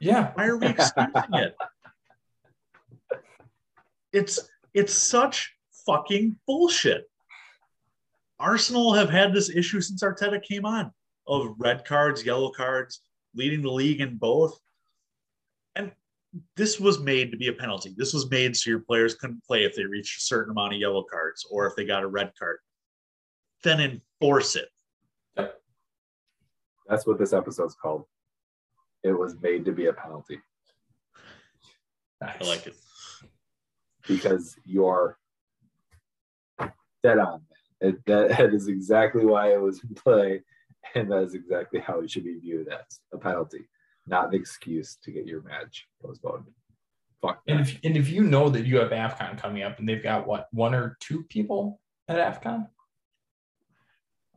[0.00, 0.32] Yeah.
[0.34, 1.54] Why are we excusing it?
[4.12, 4.40] It's
[4.74, 5.54] it's such
[5.86, 7.04] fucking bullshit.
[8.38, 10.90] Arsenal have had this issue since Arteta came on
[11.26, 13.02] of red cards, yellow cards,
[13.34, 14.58] leading the league in both
[15.76, 15.92] And
[16.56, 17.94] this was made to be a penalty.
[17.96, 20.80] This was made so your players couldn't play if they reached a certain amount of
[20.80, 22.58] yellow cards or if they got a red card.
[23.62, 24.68] Then enforce it.
[25.36, 25.60] Yep.
[26.88, 28.04] That's what this episode's called.
[29.02, 30.40] It was made to be a penalty.
[32.20, 32.36] Nice.
[32.40, 32.74] I like it.
[34.06, 35.18] Because you're
[37.02, 37.42] dead on,
[37.80, 37.98] man.
[38.06, 40.42] It, that is exactly why it was in play,
[40.94, 43.66] and that is exactly how it should be viewed as a penalty
[44.10, 46.44] not an excuse to get your match postponed.
[47.22, 47.40] Fuck.
[47.46, 50.26] And if, and if you know that you have AFCON coming up and they've got
[50.26, 52.66] what, one or two people at AFCON?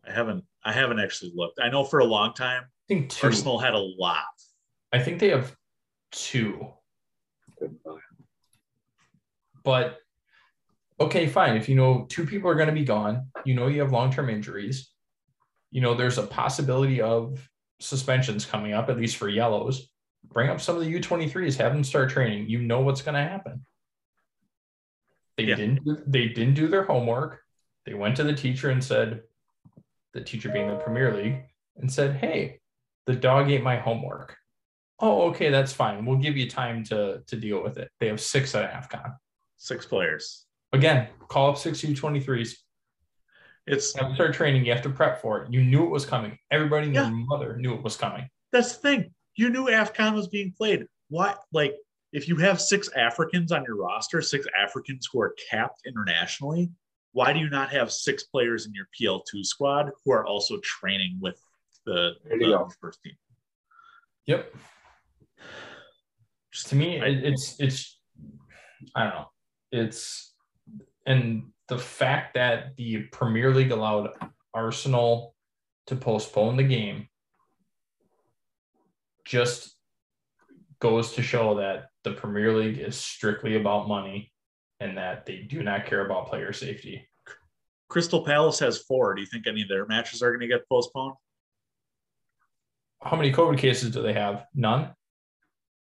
[0.05, 1.59] I haven't I haven't actually looked.
[1.61, 3.27] I know for a long time I think two.
[3.27, 4.25] Arsenal had a lot.
[4.91, 5.55] I think they have
[6.11, 6.67] two.
[9.63, 9.99] But
[10.99, 11.55] okay, fine.
[11.57, 14.29] If you know two people are going to be gone, you know you have long-term
[14.29, 14.89] injuries.
[15.71, 17.47] You know there's a possibility of
[17.79, 19.89] suspensions coming up, at least for yellows.
[20.25, 22.49] Bring up some of the U23s, have them start training.
[22.49, 23.65] You know what's going to happen.
[25.37, 25.55] They yeah.
[25.55, 26.11] didn't.
[26.11, 27.41] They didn't do their homework.
[27.85, 29.23] They went to the teacher and said,
[30.13, 31.43] the teacher being the Premier League,
[31.77, 32.59] and said, "Hey,
[33.05, 34.37] the dog ate my homework."
[34.99, 36.05] Oh, okay, that's fine.
[36.05, 37.89] We'll give you time to to deal with it.
[37.99, 39.15] They have six at AFCON.
[39.57, 40.42] Six players.
[40.73, 42.55] Again, call up six U23s.
[43.65, 44.65] It's Have start training.
[44.65, 45.53] You have to prep for it.
[45.53, 46.37] You knew it was coming.
[46.51, 47.03] Everybody and Yeah.
[47.03, 48.27] their mother knew it was coming.
[48.51, 49.13] that's the thing.
[49.35, 50.85] You knew AFCON was being played.
[51.09, 51.35] Why?
[51.51, 51.73] Like,
[52.11, 56.69] if you have six Africans on your roster, six Africans who are capped internationally,
[57.13, 61.17] why do you not have six players in your PL2 squad who are also training
[61.19, 61.39] with
[61.85, 63.15] the, There the first team?
[64.27, 64.53] Yep.
[66.51, 67.99] Just to me, it, it's it's
[68.95, 69.27] I don't know.
[69.71, 70.32] It's
[71.05, 74.09] and the fact that the Premier League allowed
[74.53, 75.35] Arsenal
[75.87, 77.07] to postpone the game
[79.25, 79.75] just
[80.79, 84.31] goes to show that the Premier League is strictly about money
[84.79, 87.07] and that they do not care about player safety.
[87.87, 89.13] Crystal Palace has four.
[89.13, 91.15] Do you think any of their matches are going to get postponed?
[93.01, 94.45] How many COVID cases do they have?
[94.53, 94.89] None.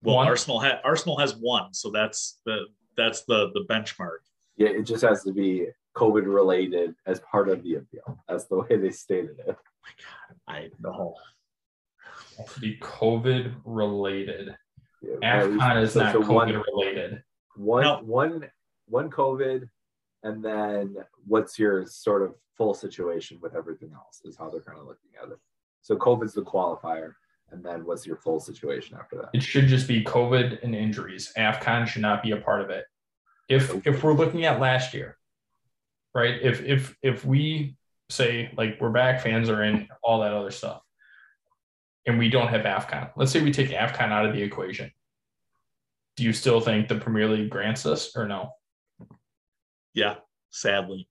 [0.02, 0.26] Well, One.
[0.28, 4.18] Arsenal ha- Arsenal has one, so that's the that's the the benchmark.
[4.56, 8.18] Yeah, it just has to be COVID related as part of the appeal.
[8.28, 9.56] That's the way they stated it.
[9.56, 11.14] Oh my God, I know.
[12.52, 14.56] To be COVID related.
[15.02, 17.22] Yeah, AFCON is so- not so COVID one, related.
[17.56, 18.00] one, No.
[18.02, 18.50] one,
[18.86, 19.68] one COVID,
[20.22, 24.78] and then what's your sort of full situation with everything else is how they're kind
[24.78, 25.38] of looking at it.
[25.82, 27.12] So COVID's the qualifier,
[27.50, 29.30] and then what's your full situation after that?
[29.34, 31.32] It should just be COVID and injuries.
[31.36, 32.86] AFCON should not be a part of it.
[33.48, 35.16] If if we're looking at last year,
[36.14, 36.40] right?
[36.42, 37.76] If if if we
[38.10, 40.82] say like we're back, fans are in, all that other stuff,
[42.06, 43.10] and we don't have AFCON.
[43.16, 44.90] Let's say we take AFCON out of the equation.
[46.16, 48.50] Do you still think the Premier League grants us or no?
[49.94, 50.16] Yeah,
[50.50, 51.08] sadly.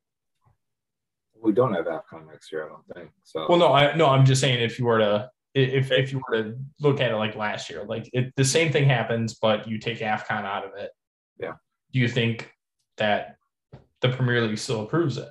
[1.42, 3.12] We don't have AFCON next year, I don't think.
[3.24, 6.22] So Well, no, I no, I'm just saying if you were to if if you
[6.28, 9.68] were to look at it like last year, like it, the same thing happens, but
[9.68, 10.92] you take AFCON out of it.
[11.40, 11.54] Yeah.
[11.94, 12.52] Do you think
[12.98, 13.38] that
[14.02, 15.30] the Premier League still approves it?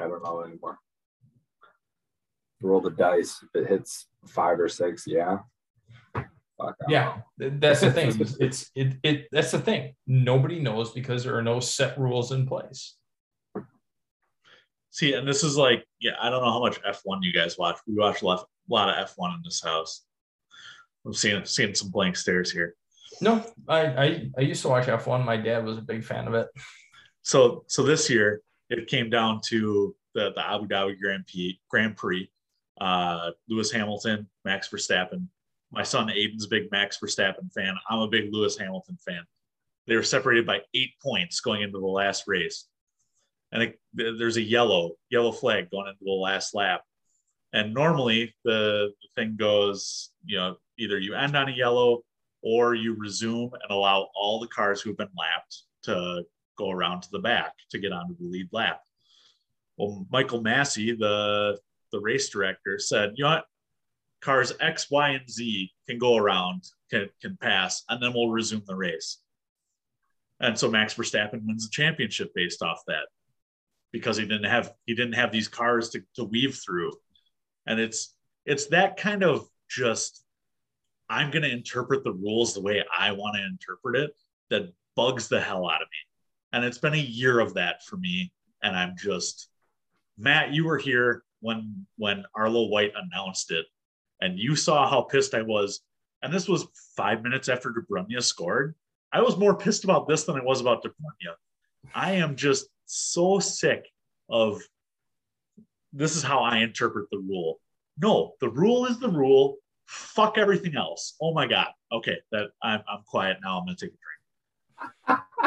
[0.00, 0.78] I don't know anymore.
[2.62, 3.42] Roll the dice.
[3.42, 5.38] If it hits five or six, yeah.
[6.14, 7.50] Fuck, Yeah, know.
[7.58, 8.18] that's the thing.
[8.18, 9.94] It's, it's it it that's the thing.
[10.06, 12.96] Nobody knows because there are no set rules in place.
[14.90, 17.76] See, and this is like, yeah, I don't know how much F1 you guys watch.
[17.86, 20.06] We watch a lot, a lot of F1 in this house.
[21.04, 22.74] I'm seeing seeing some blank stares here.
[23.20, 25.24] No, I I, I used to watch F1.
[25.24, 26.48] My dad was a big fan of it.
[27.22, 31.60] So so this year it came down to the the Abu Dhabi Grand Prix.
[31.68, 32.30] Grand Prix.
[32.80, 35.28] Uh, Lewis Hamilton, Max Verstappen.
[35.72, 37.74] My son Aiden's a big Max Verstappen fan.
[37.88, 39.22] I'm a big Lewis Hamilton fan.
[39.86, 42.66] They were separated by eight points going into the last race,
[43.52, 46.82] and it, there's a yellow yellow flag going into the last lap.
[47.52, 52.02] And normally the, the thing goes, you know, either you end on a yellow
[52.46, 56.22] or you resume and allow all the cars who've been lapped to
[56.56, 58.80] go around to the back to get onto the lead lap.
[59.76, 61.58] Well, Michael Masi, the
[61.90, 63.46] the race director, said, you know what?
[64.20, 68.62] Cars X, Y, and Z can go around, can, can pass, and then we'll resume
[68.64, 69.18] the race.
[70.38, 73.08] And so Max Verstappen wins the championship based off that
[73.90, 76.92] because he didn't have he didn't have these cars to, to weave through.
[77.66, 80.25] And it's it's that kind of just
[81.08, 84.10] I'm gonna interpret the rules the way I want to interpret it
[84.50, 85.98] that bugs the hell out of me.
[86.52, 88.32] And it's been a year of that for me.
[88.62, 89.48] And I'm just
[90.18, 93.66] Matt, you were here when when Arlo White announced it,
[94.20, 95.80] and you saw how pissed I was.
[96.22, 96.66] And this was
[96.96, 98.74] five minutes after Bruyne scored.
[99.12, 101.34] I was more pissed about this than I was about Bruyne.
[101.94, 103.86] I am just so sick
[104.28, 104.62] of
[105.92, 107.60] this is how I interpret the rule.
[107.98, 109.56] No, the rule is the rule.
[109.86, 111.14] Fuck everything else.
[111.20, 111.68] Oh my god.
[111.92, 113.58] Okay, that I'm I'm quiet now.
[113.58, 115.20] I'm gonna take a drink.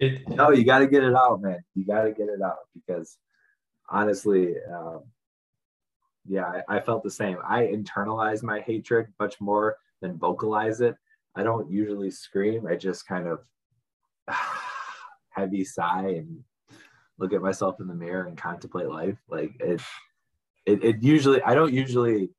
[0.00, 1.62] It No, you got to get it out, man.
[1.74, 3.16] You got to get it out because
[3.88, 5.04] honestly, um,
[6.26, 7.38] yeah, I, I felt the same.
[7.46, 10.96] I internalize my hatred much more than vocalize it.
[11.36, 12.66] I don't usually scream.
[12.66, 13.40] I just kind of
[15.30, 16.42] heavy sigh and
[17.18, 19.18] look at myself in the mirror and contemplate life.
[19.28, 19.80] Like it,
[20.66, 22.30] it, it usually, I don't usually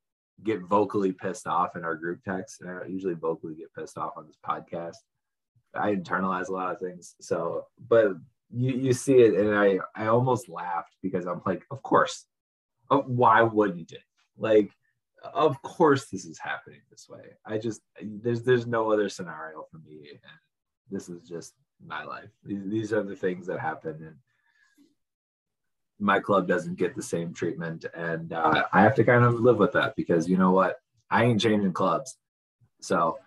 [0.44, 2.62] get vocally pissed off in our group text.
[2.62, 4.98] And I don't usually vocally get pissed off on this podcast.
[5.74, 7.16] I internalize a lot of things.
[7.22, 8.14] So, but
[8.52, 12.26] you you see it, and I I almost laughed because I'm like, of course,
[12.92, 14.04] uh, why wouldn't it?
[14.38, 14.72] Like,
[15.34, 17.24] of course this is happening this way.
[17.46, 20.20] I just there's there's no other scenario for me, and
[20.90, 21.54] this is just
[21.86, 22.30] my life.
[22.44, 24.16] These, these are the things that happen, and
[26.00, 29.58] my club doesn't get the same treatment, and uh, I have to kind of live
[29.58, 30.78] with that because you know what,
[31.10, 32.18] I ain't changing clubs,
[32.82, 33.18] so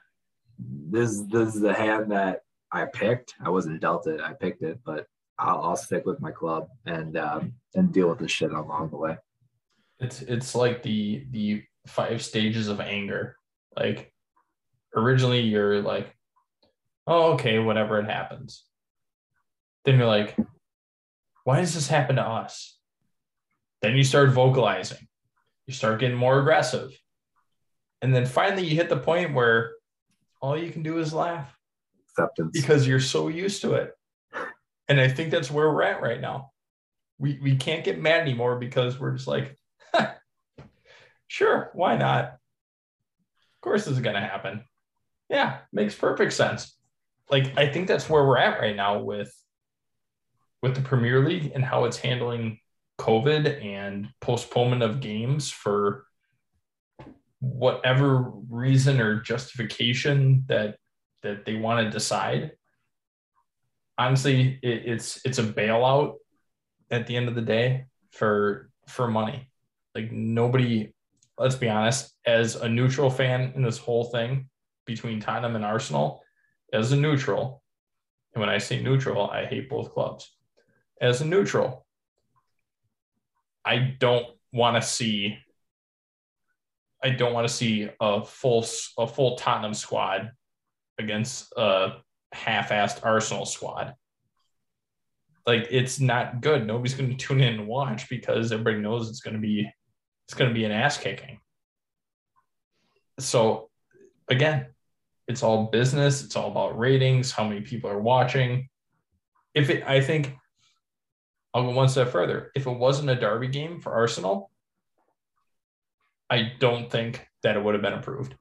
[0.58, 2.42] this this is the hand that
[2.72, 3.34] I picked.
[3.44, 4.20] I wasn't dealt it.
[4.20, 5.06] I picked it, but
[5.38, 8.96] I'll, I'll stick with my club and um, and deal with the shit along the
[8.96, 9.16] way.
[10.00, 13.36] It's it's like the the five stages of anger.
[13.76, 14.12] Like
[14.94, 16.14] originally you're like,
[17.06, 18.64] oh okay, whatever it happens.
[19.84, 20.36] Then you're like,
[21.48, 22.76] why does this happen to us?
[23.80, 25.08] Then you start vocalizing.
[25.66, 26.90] You start getting more aggressive.
[28.02, 29.72] And then finally you hit the point where
[30.42, 31.50] all you can do is laugh
[32.10, 32.50] Acceptance.
[32.52, 33.94] because you're so used to it.
[34.88, 36.50] And I think that's where we're at right now.
[37.18, 39.56] We we can't get mad anymore because we're just like,
[41.28, 42.24] sure, why not?
[42.24, 44.64] Of course this is gonna happen.
[45.30, 46.76] Yeah, makes perfect sense.
[47.30, 49.34] Like I think that's where we're at right now with
[50.62, 52.58] with the Premier League and how it's handling
[53.00, 56.06] COVID and postponement of games for
[57.40, 60.76] whatever reason or justification that
[61.22, 62.52] that they want to decide.
[63.96, 66.14] Honestly it, it's it's a bailout
[66.90, 69.48] at the end of the day for for money.
[69.94, 70.92] Like nobody
[71.38, 74.48] let's be honest as a neutral fan in this whole thing
[74.86, 76.22] between tottenham and arsenal
[76.72, 77.62] as a neutral
[78.34, 80.36] and when i say neutral i hate both clubs
[81.00, 81.86] as a neutral
[83.64, 85.38] i don't want to see
[87.02, 88.64] i don't want to see a full
[88.98, 90.30] a full tottenham squad
[90.98, 91.98] against a
[92.32, 93.94] half-assed Arsenal squad.
[95.46, 96.66] Like it's not good.
[96.66, 99.70] Nobody's going to tune in and watch because everybody knows it's going to be
[100.26, 101.40] it's going to be an ass kicking.
[103.18, 103.70] So
[104.28, 104.66] again,
[105.26, 106.22] it's all business.
[106.22, 108.68] It's all about ratings, how many people are watching.
[109.54, 110.36] If it, I think,
[111.54, 112.52] I'll go one step further.
[112.54, 114.50] If it wasn't a derby game for Arsenal,
[116.30, 118.34] I don't think that it would have been approved.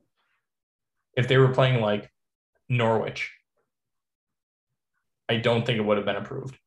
[1.15, 2.11] If they were playing like
[2.69, 3.33] Norwich.
[5.29, 6.57] I don't think it would have been approved,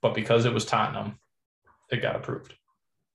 [0.00, 1.18] but because it was Tottenham,
[1.90, 2.54] it got approved.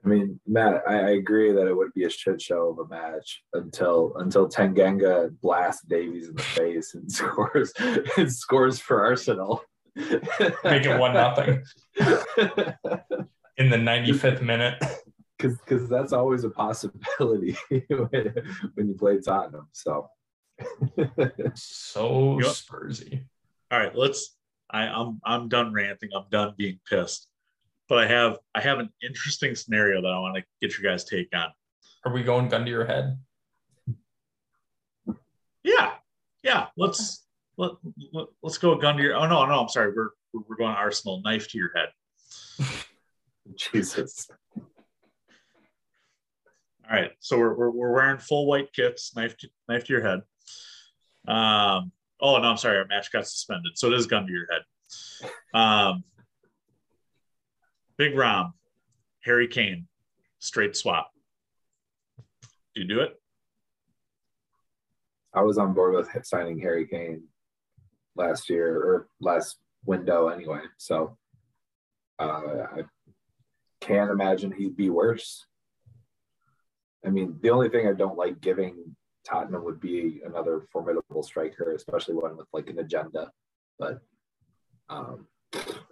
[0.03, 2.88] I mean, Matt, I, I agree that it would be a shit show of a
[2.88, 7.74] match until until Tanganga blasts Davies in the face and scores
[8.18, 9.63] and scores for Arsenal.
[9.95, 11.63] Make it one nothing
[13.57, 14.81] in the 95th minute.
[15.37, 18.33] Because because that's always a possibility when,
[18.73, 19.67] when you play Tottenham.
[19.71, 20.09] So
[21.55, 22.51] so Yep.
[22.51, 23.23] Spursy.
[23.71, 24.35] All right, let's.
[24.69, 26.09] I, I'm I'm done ranting.
[26.15, 27.27] I'm done being pissed.
[27.87, 31.03] But I have I have an interesting scenario that I want to get your guys'
[31.03, 31.49] take on.
[32.05, 33.17] Are we going gun to your head?
[35.63, 35.93] Yeah,
[36.43, 36.67] yeah.
[36.77, 37.24] Let's
[37.58, 37.72] let,
[38.14, 39.16] let let's go gun to your.
[39.16, 39.62] Oh no, no.
[39.62, 39.93] I'm sorry.
[39.95, 42.68] We're we're we're going Arsenal knife to your head.
[43.56, 44.30] Jesus.
[46.88, 50.03] All right, so we're, we're, we're wearing full white kits, knife to, knife to your
[50.03, 50.22] head.
[51.28, 51.91] Um,
[52.22, 55.32] oh no, I'm sorry, our match got suspended, so it is gun to your head.
[55.60, 56.03] Um,
[57.97, 58.53] Big Rom,
[59.22, 59.88] Harry Kane,
[60.38, 61.10] straight swap.
[62.76, 63.20] Do you do it?
[65.34, 67.24] I was on board with signing Harry Kane
[68.16, 70.61] last year or last window anyway.
[70.78, 71.18] So
[72.20, 72.84] uh, I
[73.82, 75.45] can't imagine he'd be worse.
[77.05, 78.95] I mean, the only thing I don't like giving
[79.26, 83.32] Tottenham would be another formidable striker, especially one with like an agenda.
[83.78, 83.99] But
[84.89, 85.28] um,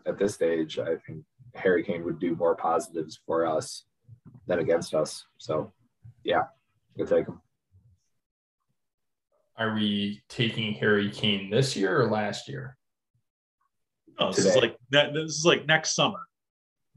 [0.06, 1.24] at this stage, I think
[1.56, 3.86] Harry Kane would do more positives for us
[4.48, 5.26] than against us.
[5.38, 5.72] So,
[6.24, 6.44] yeah,
[6.98, 7.42] good take him.
[9.58, 12.76] Are we taking Harry Kane this year or last year?
[14.20, 15.14] No, this is like that.
[15.14, 16.20] This is like next summer.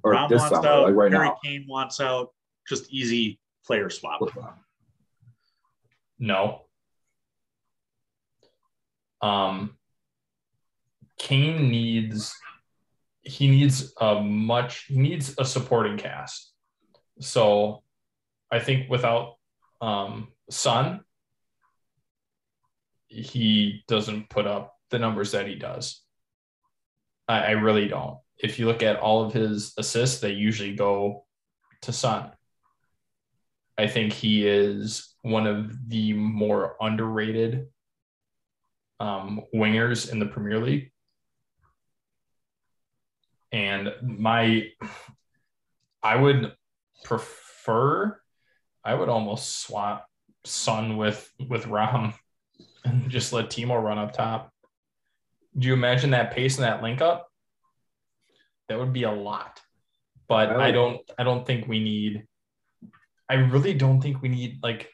[0.02, 0.84] Or Rom this wants summer, out.
[0.84, 1.38] like right Harry now.
[1.44, 2.28] Kane wants out.
[2.68, 4.20] Just easy player swap.
[6.18, 6.62] No.
[9.20, 9.76] Um,
[11.18, 12.34] Kane needs
[13.22, 16.52] he needs a much he needs a supporting cast.
[17.20, 17.82] So
[18.50, 19.34] I think without
[19.80, 21.00] um Son,
[23.08, 26.02] he doesn't put up the numbers that he does.
[27.28, 28.18] I, I really don't.
[28.38, 31.24] If you look at all of his assists, they usually go
[31.82, 32.30] to Son.
[33.78, 37.66] I think he is one of the more underrated
[39.00, 40.92] um, wingers in the Premier League.
[43.52, 44.68] And my,
[46.02, 46.54] I would
[47.04, 48.18] prefer,
[48.84, 50.06] I would almost swap
[50.44, 52.14] Son with with Rom
[52.86, 54.52] and just let Timo run up top.
[55.58, 57.28] Do you imagine that pace and that link up?
[58.68, 59.60] That would be a lot.
[60.28, 62.26] But I I don't I don't think we need
[63.28, 64.90] I really don't think we need like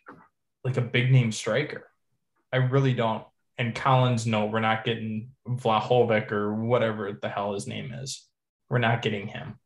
[0.65, 1.89] like a big name striker.
[2.53, 3.25] I really don't.
[3.59, 8.27] And Collins, no, we're not getting Vlahovic or whatever the hell his name is.
[8.69, 9.59] We're not getting him.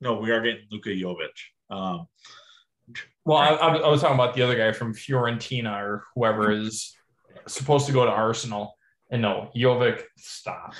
[0.00, 1.28] No, we are getting Luka Jovic.
[1.70, 2.06] Um,
[3.24, 6.94] well, I, I, was talking about the other guy from Fiorentina or whoever is
[7.46, 8.76] supposed to go to Arsenal.
[9.10, 10.74] And no, Jovic, stop.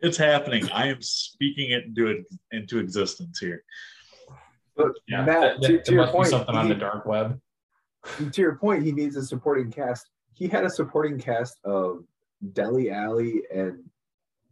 [0.00, 0.68] it's happening.
[0.72, 3.62] I am speaking it into into existence here.
[4.76, 7.40] But yeah, Matt, to, to your point, something he, on the dark web.
[8.32, 10.08] To your point, he needs a supporting cast.
[10.34, 12.04] He had a supporting cast of
[12.52, 13.78] Dele Alli and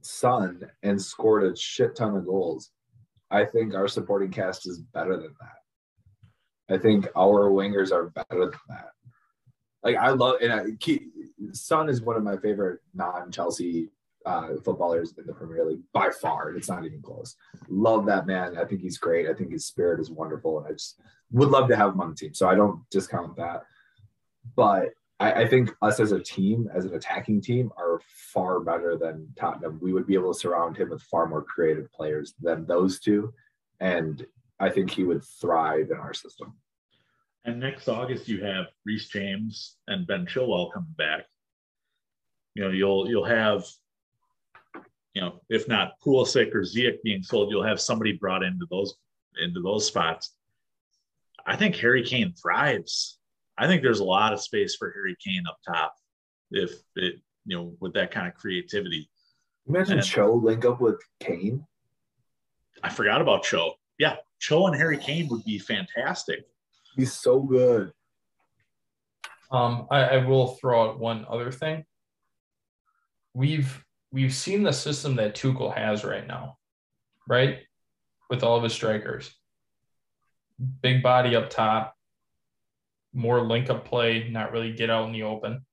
[0.00, 2.70] Son and scored a shit ton of goals.
[3.30, 6.74] I think our supporting cast is better than that.
[6.74, 8.90] I think our wingers are better than that.
[9.84, 10.64] Like I love and I,
[11.52, 13.90] Son is one of my favorite non-Chelsea
[14.26, 16.54] uh, footballers in the Premier League by far.
[16.56, 17.36] It's not even close.
[17.68, 18.56] Love that man.
[18.56, 19.28] I think he's great.
[19.28, 20.98] I think his spirit is wonderful, and I just
[21.30, 22.34] would love to have him on the team.
[22.34, 23.64] So I don't discount that.
[24.56, 28.00] But I, I think us as a team, as an attacking team, are
[28.32, 29.78] far better than Tottenham.
[29.82, 33.32] We would be able to surround him with far more creative players than those two,
[33.80, 34.24] and
[34.58, 36.54] I think he would thrive in our system.
[37.44, 41.26] And next August, you have Reece James and Ben Chilwell coming back.
[42.54, 43.66] You know, you'll you'll have
[45.14, 48.94] you know, if not Pulisic or Ziyech being sold, you'll have somebody brought into those
[49.42, 50.34] into those spots.
[51.46, 53.18] I think Harry Kane thrives.
[53.56, 55.94] I think there's a lot of space for Harry Kane up top
[56.50, 57.16] if it,
[57.46, 59.08] you know, with that kind of creativity.
[59.68, 61.64] Imagine and, Cho link up with Kane.
[62.82, 63.74] I forgot about Cho.
[63.98, 66.46] Yeah, Cho and Harry Kane would be fantastic.
[66.94, 67.92] He's so good.
[69.50, 71.84] Um, I, I will throw out one other thing.
[73.34, 76.56] We've we've seen the system that Tuchel has right now,
[77.28, 77.58] right?
[78.30, 79.34] With all of his strikers.
[80.82, 81.94] Big body up top,
[83.12, 85.64] more link up play, not really get out in the open.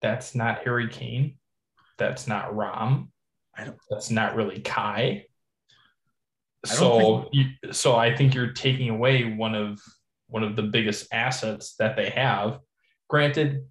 [0.00, 1.38] That's not Harry Kane.
[1.98, 3.10] That's not Rom.
[3.56, 5.26] I don't, that's not really Kai.
[6.64, 7.28] So, think...
[7.32, 9.80] you, so I think you're taking away one of
[10.28, 12.60] one of the biggest assets that they have.
[13.08, 13.64] Granted,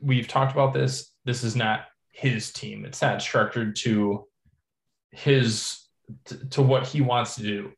[0.00, 1.12] we've talked about this.
[1.24, 1.80] This is not
[2.12, 2.84] his team.
[2.84, 4.26] It's not structured to
[5.10, 5.80] his
[6.26, 7.72] to, to what he wants to do.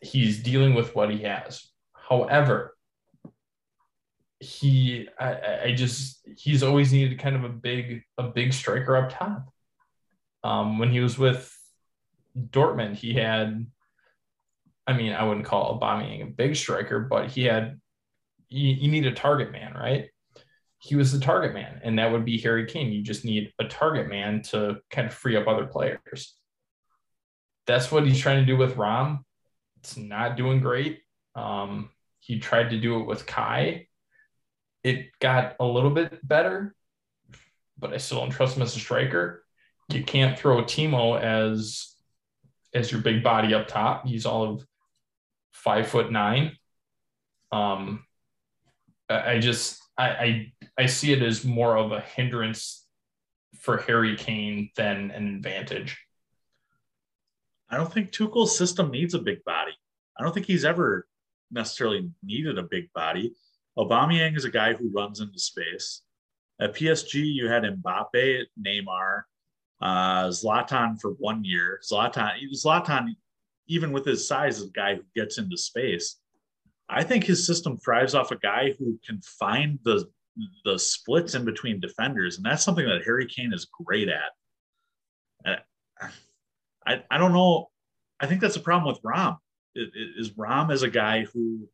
[0.00, 1.64] He's dealing with what he has.
[1.94, 2.76] However,
[4.40, 9.10] he I, I just he's always needed kind of a big a big striker up
[9.10, 9.48] top.
[10.44, 11.56] Um, when he was with
[12.38, 13.66] Dortmund, he had
[14.86, 17.80] I mean, I wouldn't call Aubameyang a big striker, but he had
[18.48, 20.08] you, you need a target man, right?
[20.82, 22.92] he was the target man, and that would be Harry Kane.
[22.92, 26.34] You just need a target man to kind of free up other players.
[27.68, 29.24] That's what he's trying to do with Rom.
[29.78, 30.98] It's not doing great.
[31.36, 33.86] Um, he tried to do it with Kai.
[34.82, 36.74] It got a little bit better,
[37.78, 39.44] but I still don't trust him as a striker.
[39.88, 41.91] You can't throw Timo as
[42.74, 44.06] as your big body up top.
[44.06, 44.66] He's all of
[45.52, 46.56] five foot nine.
[47.50, 48.04] Um,
[49.08, 52.86] I just I, I I see it as more of a hindrance
[53.60, 55.98] for Harry Kane than an advantage.
[57.70, 59.72] I don't think Tuchel's system needs a big body.
[60.18, 61.06] I don't think he's ever
[61.50, 63.34] necessarily needed a big body.
[63.78, 66.02] Aubameyang is a guy who runs into space.
[66.60, 69.22] At PSG, you had Mbappe, Neymar,
[69.82, 71.80] uh, Zlatan for one year.
[71.84, 73.16] Zlatan, Zlatan,
[73.66, 76.20] even with his size, is a guy who gets into space.
[76.88, 80.08] I think his system thrives off a guy who can find the
[80.64, 84.32] the splits in between defenders, and that's something that Harry Kane is great at.
[86.86, 87.70] I I don't know.
[88.20, 89.38] I think that's a problem with Rom.
[89.74, 91.68] Is Rom is a guy who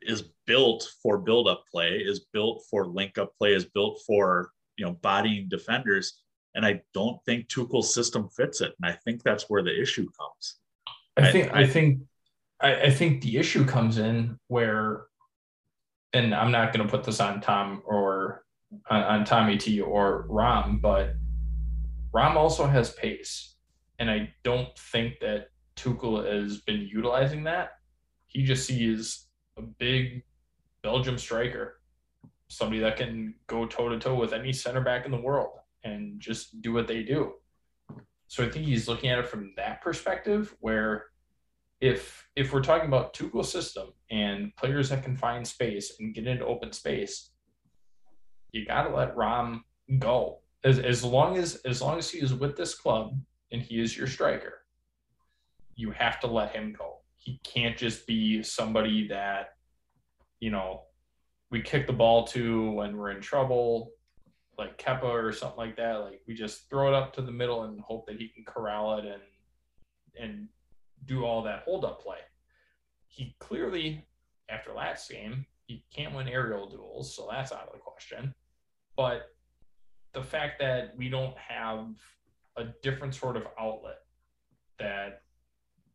[0.00, 4.50] is built for build up play, is built for link up play, is built for
[4.76, 6.21] you know bodying defenders,
[6.54, 10.08] and I don't think Tuchel's system fits it, and I think that's where the issue
[10.18, 10.56] comes.
[11.16, 12.00] I think I, I think
[12.60, 15.04] I, I think the issue comes in where,
[16.12, 18.44] and I'm not going to put this on Tom or
[18.90, 21.14] on, on Tommy T or Rom, but
[22.12, 23.56] Rom also has pace,
[23.98, 27.70] and I don't think that Tuchel has been utilizing that.
[28.26, 29.26] He just sees
[29.58, 30.22] a big
[30.82, 31.80] Belgium striker,
[32.48, 36.20] somebody that can go toe to toe with any center back in the world and
[36.20, 37.32] just do what they do.
[38.28, 41.06] So I think he's looking at it from that perspective where
[41.80, 46.26] if if we're talking about Tuchel system and players that can find space and get
[46.26, 47.30] into open space,
[48.52, 49.64] you got to let Rom
[49.98, 50.38] go.
[50.64, 53.20] As, as long as as long as he is with this club
[53.50, 54.62] and he is your striker,
[55.74, 56.98] you have to let him go.
[57.16, 59.54] He can't just be somebody that,
[60.40, 60.82] you know,
[61.50, 63.90] we kick the ball to when we're in trouble,
[64.58, 66.00] like Kepa or something like that.
[66.00, 68.98] Like we just throw it up to the middle and hope that he can corral
[68.98, 69.22] it and
[70.18, 70.48] and
[71.04, 72.18] do all that hold up play.
[73.06, 74.06] He clearly,
[74.48, 78.34] after last game, he can't win aerial duels, so that's out of the question.
[78.96, 79.30] But
[80.12, 81.86] the fact that we don't have
[82.56, 84.00] a different sort of outlet
[84.78, 85.22] that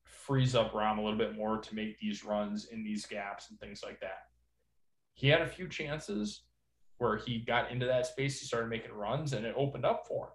[0.03, 3.59] frees up Rom a little bit more to make these runs in these gaps and
[3.59, 4.25] things like that.
[5.13, 6.43] He had a few chances
[6.97, 10.25] where he got into that space, he started making runs, and it opened up for
[10.25, 10.31] him.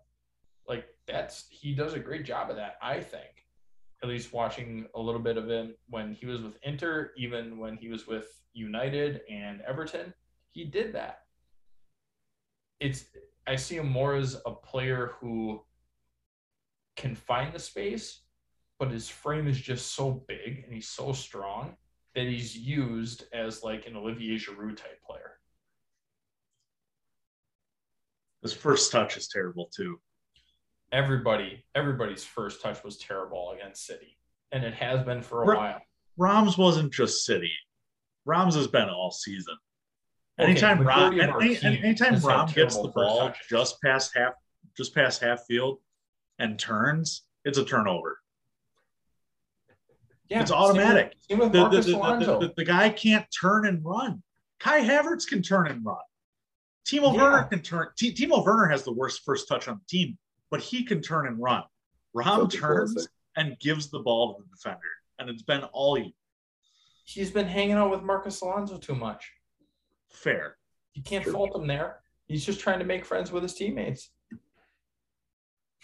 [0.68, 3.46] Like that's he does a great job of that, I think.
[4.02, 7.76] At least watching a little bit of him when he was with Inter, even when
[7.76, 10.12] he was with United and Everton,
[10.50, 11.20] he did that.
[12.80, 13.04] It's
[13.46, 15.62] I see him more as a player who
[16.96, 18.22] can find the space,
[18.78, 21.76] but his frame is just so big and he's so strong
[22.14, 25.38] that he's used as like an Olivier Giroud type player.
[28.43, 30.01] His first touch is terrible too.
[30.90, 34.18] Everybody, everybody's first touch was terrible against City,
[34.51, 35.80] and it has been for a while.
[36.18, 37.53] Rom's wasn't just City.
[38.26, 39.57] Rom's has been all season.
[40.38, 43.47] Okay, Anytime Rom, majority of our any, anytime Rom gets the ball touches.
[43.49, 44.34] just past half,
[44.76, 45.78] just past half field,
[46.38, 48.18] and turns, it's a turnover.
[50.28, 51.12] Yeah, it's automatic.
[51.28, 52.40] Same with, same with The, the, Marcos the, the, Alonso.
[52.40, 54.22] the- the guy can't turn and run.
[54.61, 55.97] Kai Havertz can turn and run.
[56.86, 57.22] Timo Yeah.
[57.22, 57.88] Werner can turn.
[57.96, 60.18] T- Timo Werner has the worst first touch on the team,
[60.50, 61.62] but he can turn and run.
[62.14, 64.80] Rom So turns and gives the ball to the defender,
[65.18, 66.12] and it's been all year.
[67.04, 69.30] He's been hanging out with Marcos Alonso too much.
[70.10, 70.58] fair.
[70.94, 71.32] You can't True.
[71.32, 72.00] fault him there.
[72.26, 74.10] He's just trying to make friends with his teammates.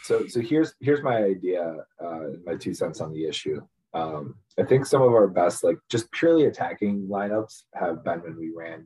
[0.02, 3.60] So so here's here's my idea, uh, my two cents on the issue.
[3.94, 8.36] Um, I think some of our best, like just purely attacking lineups, have been when
[8.36, 8.84] we ran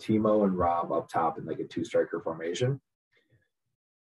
[0.00, 2.80] Timo and Rob up top in like a two striker formation.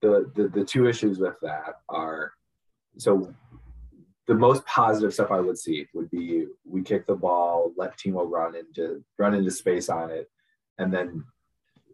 [0.01, 2.31] The, the the two issues with that are
[2.97, 3.33] so
[4.27, 8.29] the most positive stuff I would see would be we kick the ball, let Timo
[8.29, 10.29] run into run into space on it,
[10.77, 11.25] and then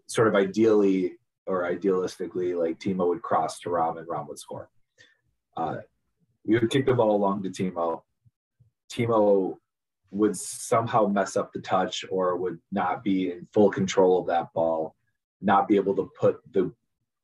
[0.07, 1.17] sort of ideally
[1.47, 4.69] or idealistically, like Timo would cross to Rob and Rob would score.
[5.55, 5.77] Uh,
[6.45, 8.01] we would kick the ball along to Timo.
[8.91, 9.57] Timo
[10.11, 14.53] would somehow mess up the touch or would not be in full control of that
[14.53, 14.95] ball,
[15.41, 16.71] not be able to put the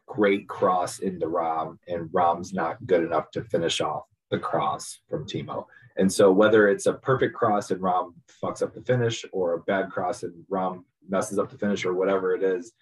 [0.08, 5.26] great cross into Rom, and Rom's not good enough to finish off the cross from
[5.26, 5.66] Timo.
[5.98, 9.60] And so whether it's a perfect cross and Rom fucks up the finish or a
[9.60, 12.74] bad cross and Rom messes up the finish or whatever it is,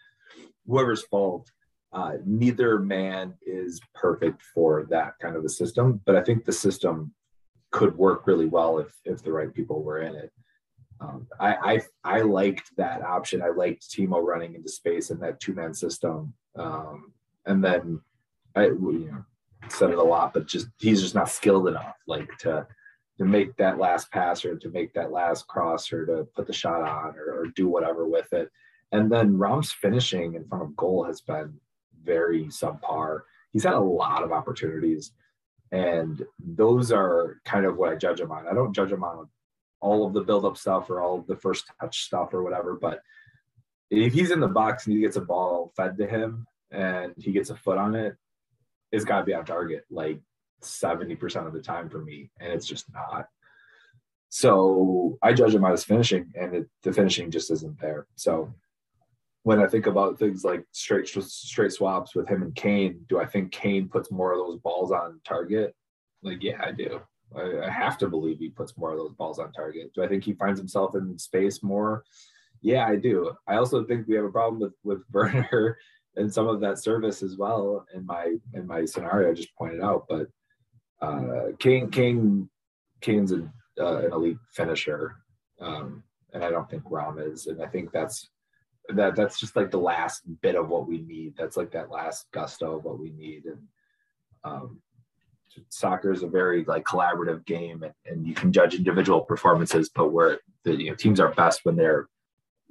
[0.65, 1.51] whoever's fault,
[1.91, 6.01] uh, neither man is perfect for that kind of a system.
[6.05, 7.13] But I think the system
[7.71, 10.31] could work really well if if the right people were in it.
[11.01, 13.41] Um, I, I I liked that option.
[13.41, 16.33] I liked Timo running into space in that two man system.
[16.55, 17.13] Um,
[17.45, 18.01] and then
[18.55, 19.25] I you know
[19.69, 22.65] said it a lot, but just he's just not skilled enough like to
[23.17, 26.53] to make that last pass or to make that last cross or to put the
[26.53, 28.49] shot on or, or do whatever with it.
[28.91, 31.53] And then Rom's finishing in front of goal has been
[32.01, 33.21] very subpar.
[33.51, 35.11] He's had a lot of opportunities,
[35.71, 38.47] and those are kind of what I judge him on.
[38.47, 39.27] I don't judge him on
[39.81, 43.01] all of the build-up stuff or all of the first touch stuff or whatever, but
[43.89, 47.31] if he's in the box and he gets a ball fed to him and he
[47.31, 48.15] gets a foot on it,
[48.91, 50.19] it's got to be on target like
[50.61, 53.27] 70% of the time for me, and it's just not.
[54.29, 58.07] So I judge him on his finishing, and it, the finishing just isn't there.
[58.15, 58.53] So
[59.43, 63.25] when I think about things like straight straight swaps with him and Kane, do I
[63.25, 65.75] think Kane puts more of those balls on target?
[66.21, 67.01] Like, yeah, I do.
[67.35, 69.93] I, I have to believe he puts more of those balls on target.
[69.93, 72.03] Do I think he finds himself in space more?
[72.61, 73.31] Yeah, I do.
[73.47, 75.77] I also think we have a problem with with Werner
[76.15, 77.85] and some of that service as well.
[77.93, 80.27] In my in my scenario, I just pointed out, but
[81.01, 82.49] uh, Kane Kane
[83.01, 85.15] Kane's a, uh, an elite finisher,
[85.61, 88.29] um, and I don't think Rom is, and I think that's
[88.93, 91.35] that that's just like the last bit of what we need.
[91.37, 93.45] That's like that last gusto of what we need.
[93.45, 93.67] And
[94.43, 94.81] um,
[95.69, 100.11] soccer is a very like collaborative game, and, and you can judge individual performances, but
[100.11, 102.07] where the you know, teams are best when they're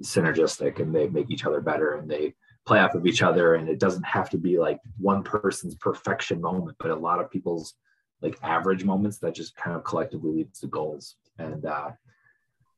[0.03, 2.33] synergistic and they make each other better and they
[2.65, 3.55] play off of each other.
[3.55, 7.31] And it doesn't have to be like one person's perfection moment, but a lot of
[7.31, 7.75] people's
[8.21, 11.15] like average moments that just kind of collectively leads to goals.
[11.37, 11.91] And uh,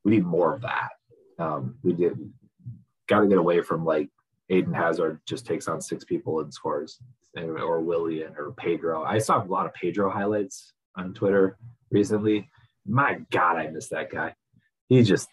[0.04, 0.90] we need more of that.
[1.40, 2.18] Um, we did
[3.12, 4.10] got to get away from like
[4.50, 7.00] Eden Hazard just takes on six people and scores,
[7.38, 9.04] or Willian or Pedro.
[9.04, 11.58] I saw a lot of Pedro highlights on Twitter
[11.92, 12.50] recently.
[12.86, 14.34] My God, I miss that guy.
[14.88, 15.30] He just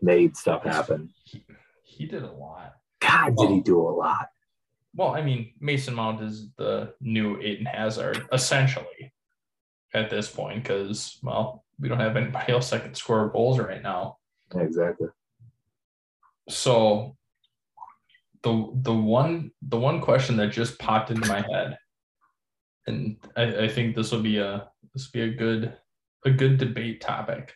[0.00, 1.10] made stuff happen.
[1.24, 1.44] He,
[1.82, 2.74] he did a lot.
[3.00, 4.28] God, did he do a lot?
[4.94, 9.12] Well, I mean, Mason Mount is the new Eden Hazard, essentially,
[9.92, 13.82] at this point, because, well, we don't have anybody else that can score goals right
[13.82, 14.18] now.
[14.54, 15.08] Exactly.
[16.48, 17.16] So
[18.42, 21.78] the the one the one question that just popped into my head,
[22.86, 25.76] and I, I think this will be a this will be a good
[26.24, 27.52] a good debate topic.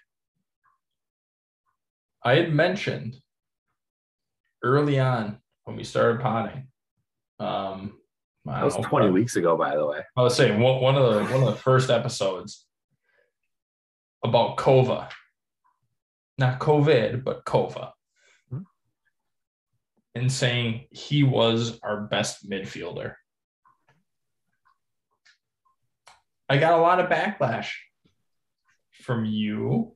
[2.24, 3.16] I had mentioned
[4.62, 6.68] early on when we started potting.
[7.38, 7.98] Um,
[8.44, 10.00] That was know, 20 probably- weeks ago, by the way.
[10.16, 12.66] I was saying one one of the one of the first episodes
[14.24, 15.10] about Kova,
[16.38, 17.92] not COVID, but Kova.
[20.14, 23.14] And saying he was our best midfielder.
[26.48, 27.72] I got a lot of backlash
[28.92, 29.94] from you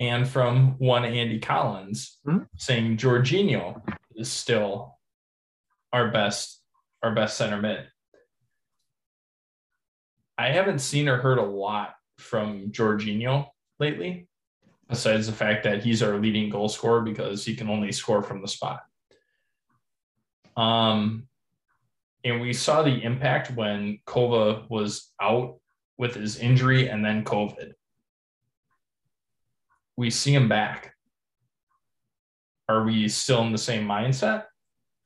[0.00, 2.38] and from one Andy Collins Hmm.
[2.56, 3.82] saying Jorginho
[4.16, 4.98] is still
[5.92, 6.60] our best
[7.02, 7.86] our best center mid.
[10.38, 13.48] I haven't seen or heard a lot from Jorginho
[13.78, 14.28] lately,
[14.88, 18.40] besides the fact that he's our leading goal scorer because he can only score from
[18.40, 18.80] the spot.
[20.56, 21.28] Um,
[22.24, 25.58] and we saw the impact when Kova was out
[25.98, 27.72] with his injury and then COVID.
[29.96, 30.94] We see him back.
[32.68, 34.44] Are we still in the same mindset?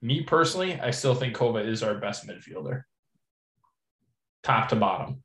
[0.02, 2.82] Me personally, I still think Kova is our best midfielder,
[4.42, 5.22] top to bottom.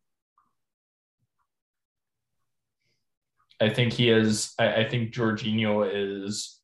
[3.59, 4.53] I think he is.
[4.57, 6.60] I, I think Jorginho is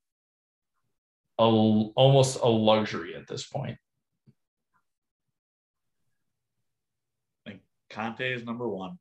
[1.40, 3.78] a, almost a luxury at this point.
[7.46, 7.62] I think
[7.92, 8.98] Kanté is number one.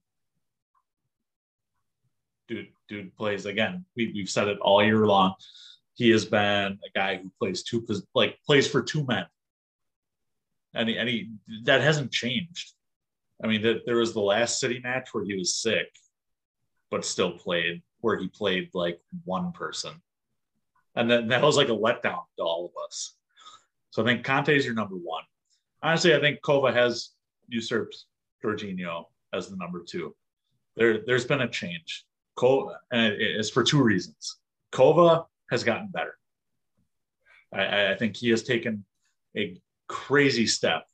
[2.49, 3.84] Dude, dude plays again.
[3.97, 5.34] We, we've said it all year long.
[5.95, 9.24] He has been a guy who plays two, like plays for two men,
[10.74, 11.30] and he, and he
[11.64, 12.72] that hasn't changed.
[13.43, 15.89] I mean, that there was the last City match where he was sick,
[16.91, 17.82] but still played.
[18.01, 19.95] Where he played like one person,
[20.97, 23.14] and then that was like a letdown to all of us.
[23.90, 25.22] So I think Kanté is your number one.
[25.82, 27.11] Honestly, I think Kova has
[27.49, 27.97] usurped
[28.42, 30.14] Jorginho as the number two.
[30.76, 32.05] There, there's been a change.
[32.38, 34.36] Kova, and it's for two reasons.
[34.72, 36.18] Kova has gotten better.
[37.55, 38.84] I, I think he has taken
[39.36, 40.86] a crazy step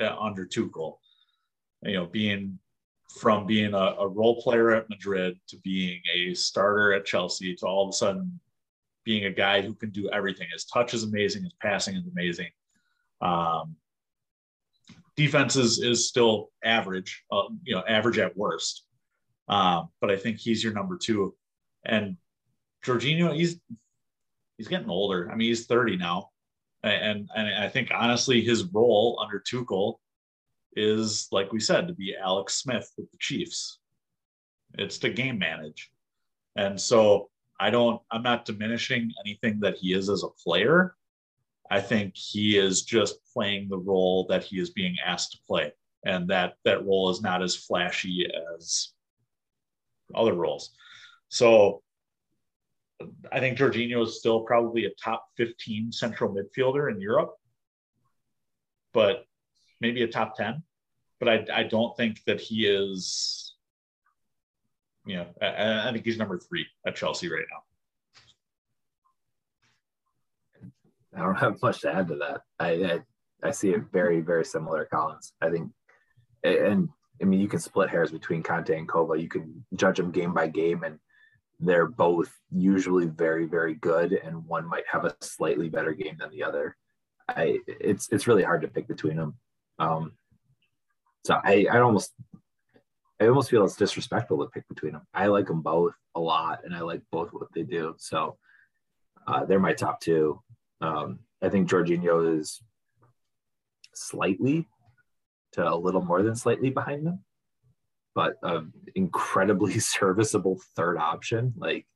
[0.00, 0.98] uh, under Tuchel.
[1.82, 2.58] You know, being
[3.20, 7.66] from being a, a role player at Madrid to being a starter at Chelsea to
[7.66, 8.40] all of a sudden
[9.06, 10.48] being a guy who can do everything.
[10.52, 11.44] His touch is amazing.
[11.44, 12.50] His passing is amazing.
[13.22, 13.76] Um,
[15.16, 18.84] defense is, is still average, uh, you know, average at worst.
[19.48, 21.34] Um, but I think he's your number two.
[21.84, 22.16] And
[22.84, 23.60] Jorginho, he's
[24.58, 25.30] he's getting older.
[25.30, 26.30] I mean, he's 30 now.
[26.82, 29.94] And and I think honestly, his role under Tuchel
[30.74, 33.78] is like we said, to be Alex Smith with the Chiefs.
[34.74, 35.90] It's to game manage.
[36.56, 40.94] And so I don't, I'm not diminishing anything that he is as a player.
[41.70, 45.72] I think he is just playing the role that he is being asked to play.
[46.04, 48.92] And that that role is not as flashy as
[50.14, 50.70] other roles.
[51.28, 51.82] So
[53.32, 57.34] I think Jorginho is still probably a top 15 central midfielder in Europe,
[58.92, 59.24] but
[59.80, 60.62] maybe a top 10.
[61.18, 63.45] But I, I don't think that he is,
[65.06, 67.62] you know, I, I think he's number three at Chelsea right now.
[71.16, 72.42] I don't have much to add to that.
[72.58, 73.00] I I,
[73.42, 75.32] I see it very very similar, Collins.
[75.40, 75.70] I think,
[76.42, 76.88] and
[77.22, 79.20] I mean you can split hairs between Kanté and Kova.
[79.20, 80.98] You can judge them game by game, and
[81.60, 86.30] they're both usually very very good, and one might have a slightly better game than
[86.30, 86.76] the other.
[87.28, 89.36] I it's it's really hard to pick between them.
[89.78, 90.12] Um,
[91.24, 92.12] so I I almost
[93.20, 95.06] I almost feel it's disrespectful to pick between them.
[95.14, 97.94] I like them both a lot, and I like both what they do.
[97.98, 98.36] So
[99.26, 100.40] uh, they're my top two.
[100.80, 102.60] Um, I think Jorginho is
[103.94, 104.68] slightly
[105.52, 107.24] to a little more than slightly behind them,
[108.14, 111.54] but an incredibly serviceable third option.
[111.56, 111.86] Like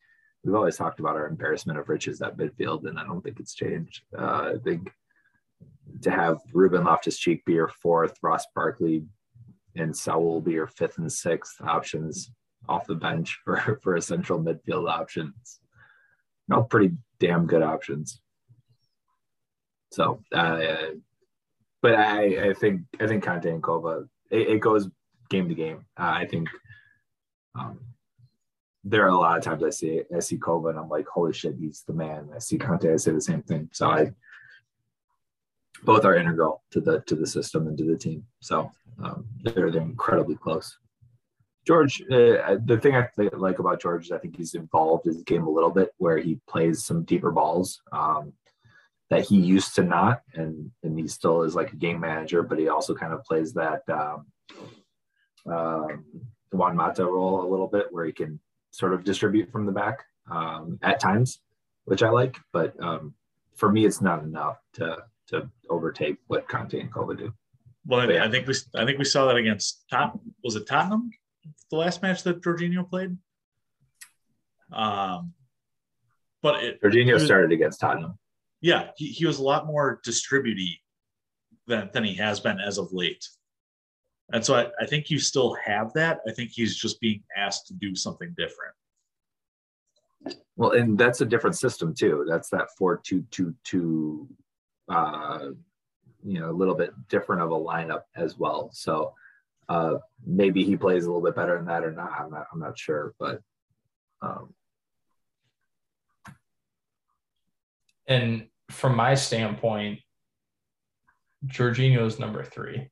[0.43, 3.55] we've always talked about our embarrassment of riches at midfield, and I don't think it's
[3.55, 4.03] changed.
[4.17, 4.91] Uh, I think
[6.03, 9.05] to have Ruben Loftus Cheek be your fourth, Ross Barkley
[9.77, 12.33] and Saul be your fifth and sixth options
[12.69, 15.61] off the bench for, for a central midfield options.
[16.49, 18.21] No, pretty damn good options.
[19.93, 20.59] So, uh,
[21.83, 24.89] but I, I think I think Kanté and Kova, it, it goes
[25.31, 25.87] game to game.
[25.99, 26.49] Uh, I think
[27.59, 27.81] um,
[28.85, 31.33] there are a lot of times I see I see Kova and I'm like, holy
[31.33, 32.29] shit, he's the man.
[32.35, 33.69] I see Kanté, I say the same thing.
[33.73, 34.13] So I
[35.85, 38.25] both are integral to the to the system and to the team.
[38.41, 38.71] So
[39.03, 40.77] um, they're they're incredibly close.
[41.67, 45.45] George, uh, the thing I like about George is I think he's involved his game
[45.45, 48.33] a little bit, where he plays some deeper balls um,
[49.11, 52.59] that he used to not, and and he still is like a game manager, but
[52.59, 54.27] he also kind of plays that um,
[55.53, 56.05] um,
[56.51, 60.05] Juan Mata role a little bit, where he can sort of distribute from the back
[60.31, 61.41] um, at times,
[61.85, 62.37] which I like.
[62.53, 63.15] But um,
[63.55, 67.33] for me, it's not enough to to overtake what Kanté and Kova do.
[67.87, 68.25] Well, yeah.
[68.25, 70.21] I think we I think we saw that against Top.
[70.45, 71.11] Was it Tottenham?
[71.71, 73.17] The last match that Jorginho played.
[74.73, 75.33] Um,
[76.43, 78.19] but it, Jorginho was, started against Tottenham.
[78.61, 80.83] Yeah, he, he was a lot more distributy
[81.67, 83.27] than than he has been as of late.
[84.33, 86.21] And so I, I think you still have that.
[86.29, 88.75] I think he's just being asked to do something different.
[90.57, 92.27] Well, and that's a different system too.
[92.29, 94.29] That's that four two two two
[94.91, 95.51] uh,
[96.23, 98.71] you know, a little bit different of a lineup as well.
[98.73, 99.15] So
[99.69, 99.95] uh,
[100.27, 102.13] maybe he plays a little bit better than that or not.
[102.19, 103.41] I'm not, I'm not sure, but.
[104.23, 104.53] Um,
[108.07, 110.01] and from my standpoint,
[111.47, 112.91] Jorginho is number three,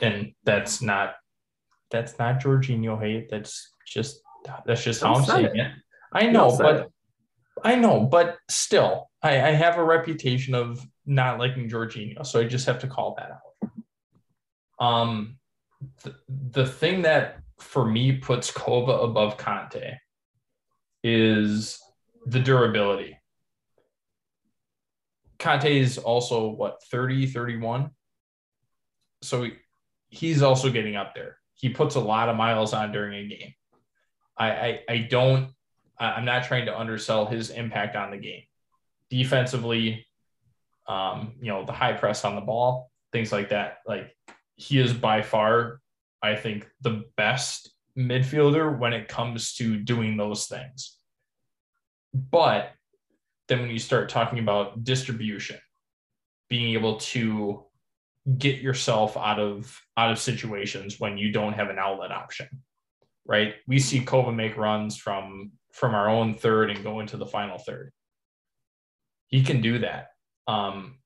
[0.00, 1.16] and that's not
[1.90, 3.28] that's not Jorginho hate.
[3.28, 4.20] That's just
[4.64, 5.56] that's just how I'm saying it.
[5.56, 5.72] it.
[6.12, 6.88] I know, but
[7.62, 12.44] I know, but still, I, I have a reputation of not liking Jorginho, so I
[12.44, 14.86] just have to call that out.
[14.86, 15.38] Um,
[16.02, 19.96] th- the thing that for me puts Kova above Kanté
[21.02, 21.80] is
[22.26, 23.18] the durability.
[25.38, 27.90] Kanté is also what 30, 31.
[29.22, 29.46] So
[30.08, 31.38] he's also getting up there.
[31.54, 33.54] He puts a lot of miles on during a game.
[34.36, 35.50] I, I, I don't
[35.98, 38.42] I'm not trying to undersell his impact on the game.
[39.10, 40.06] Defensively,
[40.86, 43.78] um, you know, the high press on the ball, things like that.
[43.86, 44.16] Like
[44.56, 45.80] he is by far,
[46.22, 50.96] I think, the best midfielder when it comes to doing those things.
[52.12, 52.70] But
[53.48, 55.58] then when you start talking about distribution,
[56.48, 57.64] being able to
[58.38, 62.48] get yourself out of out of situations when you don't have an outlet option
[63.26, 67.26] right we see kova make runs from from our own third and go into the
[67.26, 67.92] final third.
[69.28, 70.08] He can do that.
[70.46, 70.98] Um,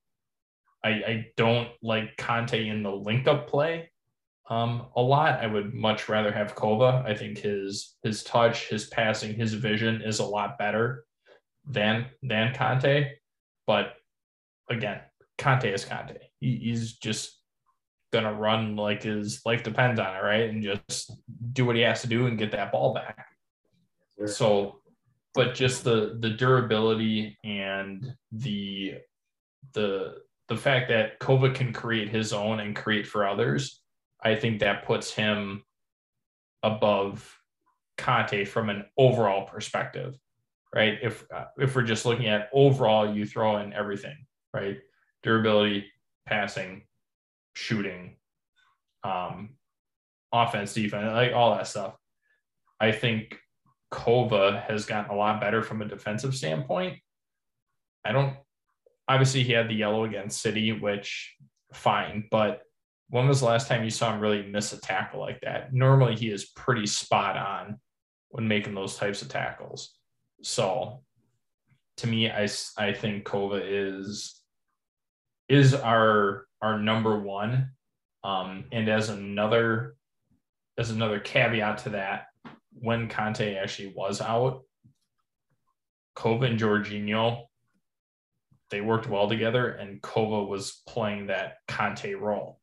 [0.83, 3.89] I, I don't like Kanté in the link up play
[4.49, 5.43] um, a lot.
[5.43, 7.05] I would much rather have Kova.
[7.05, 11.05] I think his his touch, his passing, his vision is a lot better
[11.65, 13.11] than than Kanté.
[13.67, 13.93] But
[14.69, 15.01] again,
[15.37, 16.17] Kanté is Kanté.
[16.39, 17.39] He, he's just
[18.11, 20.49] gonna run like his life depends on it, right?
[20.49, 21.11] And just
[21.53, 23.27] do what he has to do and get that ball back.
[24.25, 24.78] So,
[25.33, 28.95] but just the the durability and the
[29.73, 30.15] the
[30.47, 33.81] the fact that Kova can create his own and create for others,
[34.21, 35.63] I think that puts him
[36.63, 37.39] above
[37.97, 40.17] Kanté from an overall perspective,
[40.73, 40.97] right?
[41.01, 44.77] If uh, if we're just looking at overall, you throw in everything, right?
[45.21, 45.85] Durability,
[46.25, 46.83] passing,
[47.53, 48.15] shooting,
[49.03, 49.51] um,
[50.31, 51.95] offense, defense, like all that stuff.
[52.79, 53.37] I think
[53.91, 56.99] Kova has gotten a lot better from a defensive standpoint.
[58.05, 58.37] I don't
[59.07, 61.35] obviously he had the yellow against City, which
[61.73, 62.61] fine, but
[63.09, 65.73] when was the last time you saw him really miss a tackle like that?
[65.73, 67.79] Normally he is pretty spot on
[68.29, 69.97] when making those types of tackles.
[70.43, 71.01] So
[71.97, 74.35] to me, I, I think Kova is
[75.49, 77.71] is our our number one.
[78.23, 79.95] Um, and as another
[80.77, 82.25] as another caveat to that,
[82.81, 84.63] when Kanté actually was out,
[86.15, 87.45] Kova and Jorginho,
[88.69, 92.59] they worked well together, and Kova was playing that Kanté role.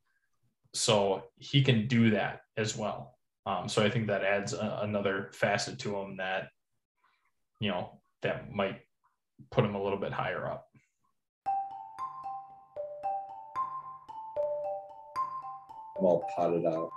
[0.75, 3.15] So he can do that as well.
[3.47, 6.49] Um, so I think that adds a, another facet to him that,
[7.61, 8.81] you know, that might
[9.51, 10.67] put him a little bit higher up.
[15.99, 16.91] I'm all potted out.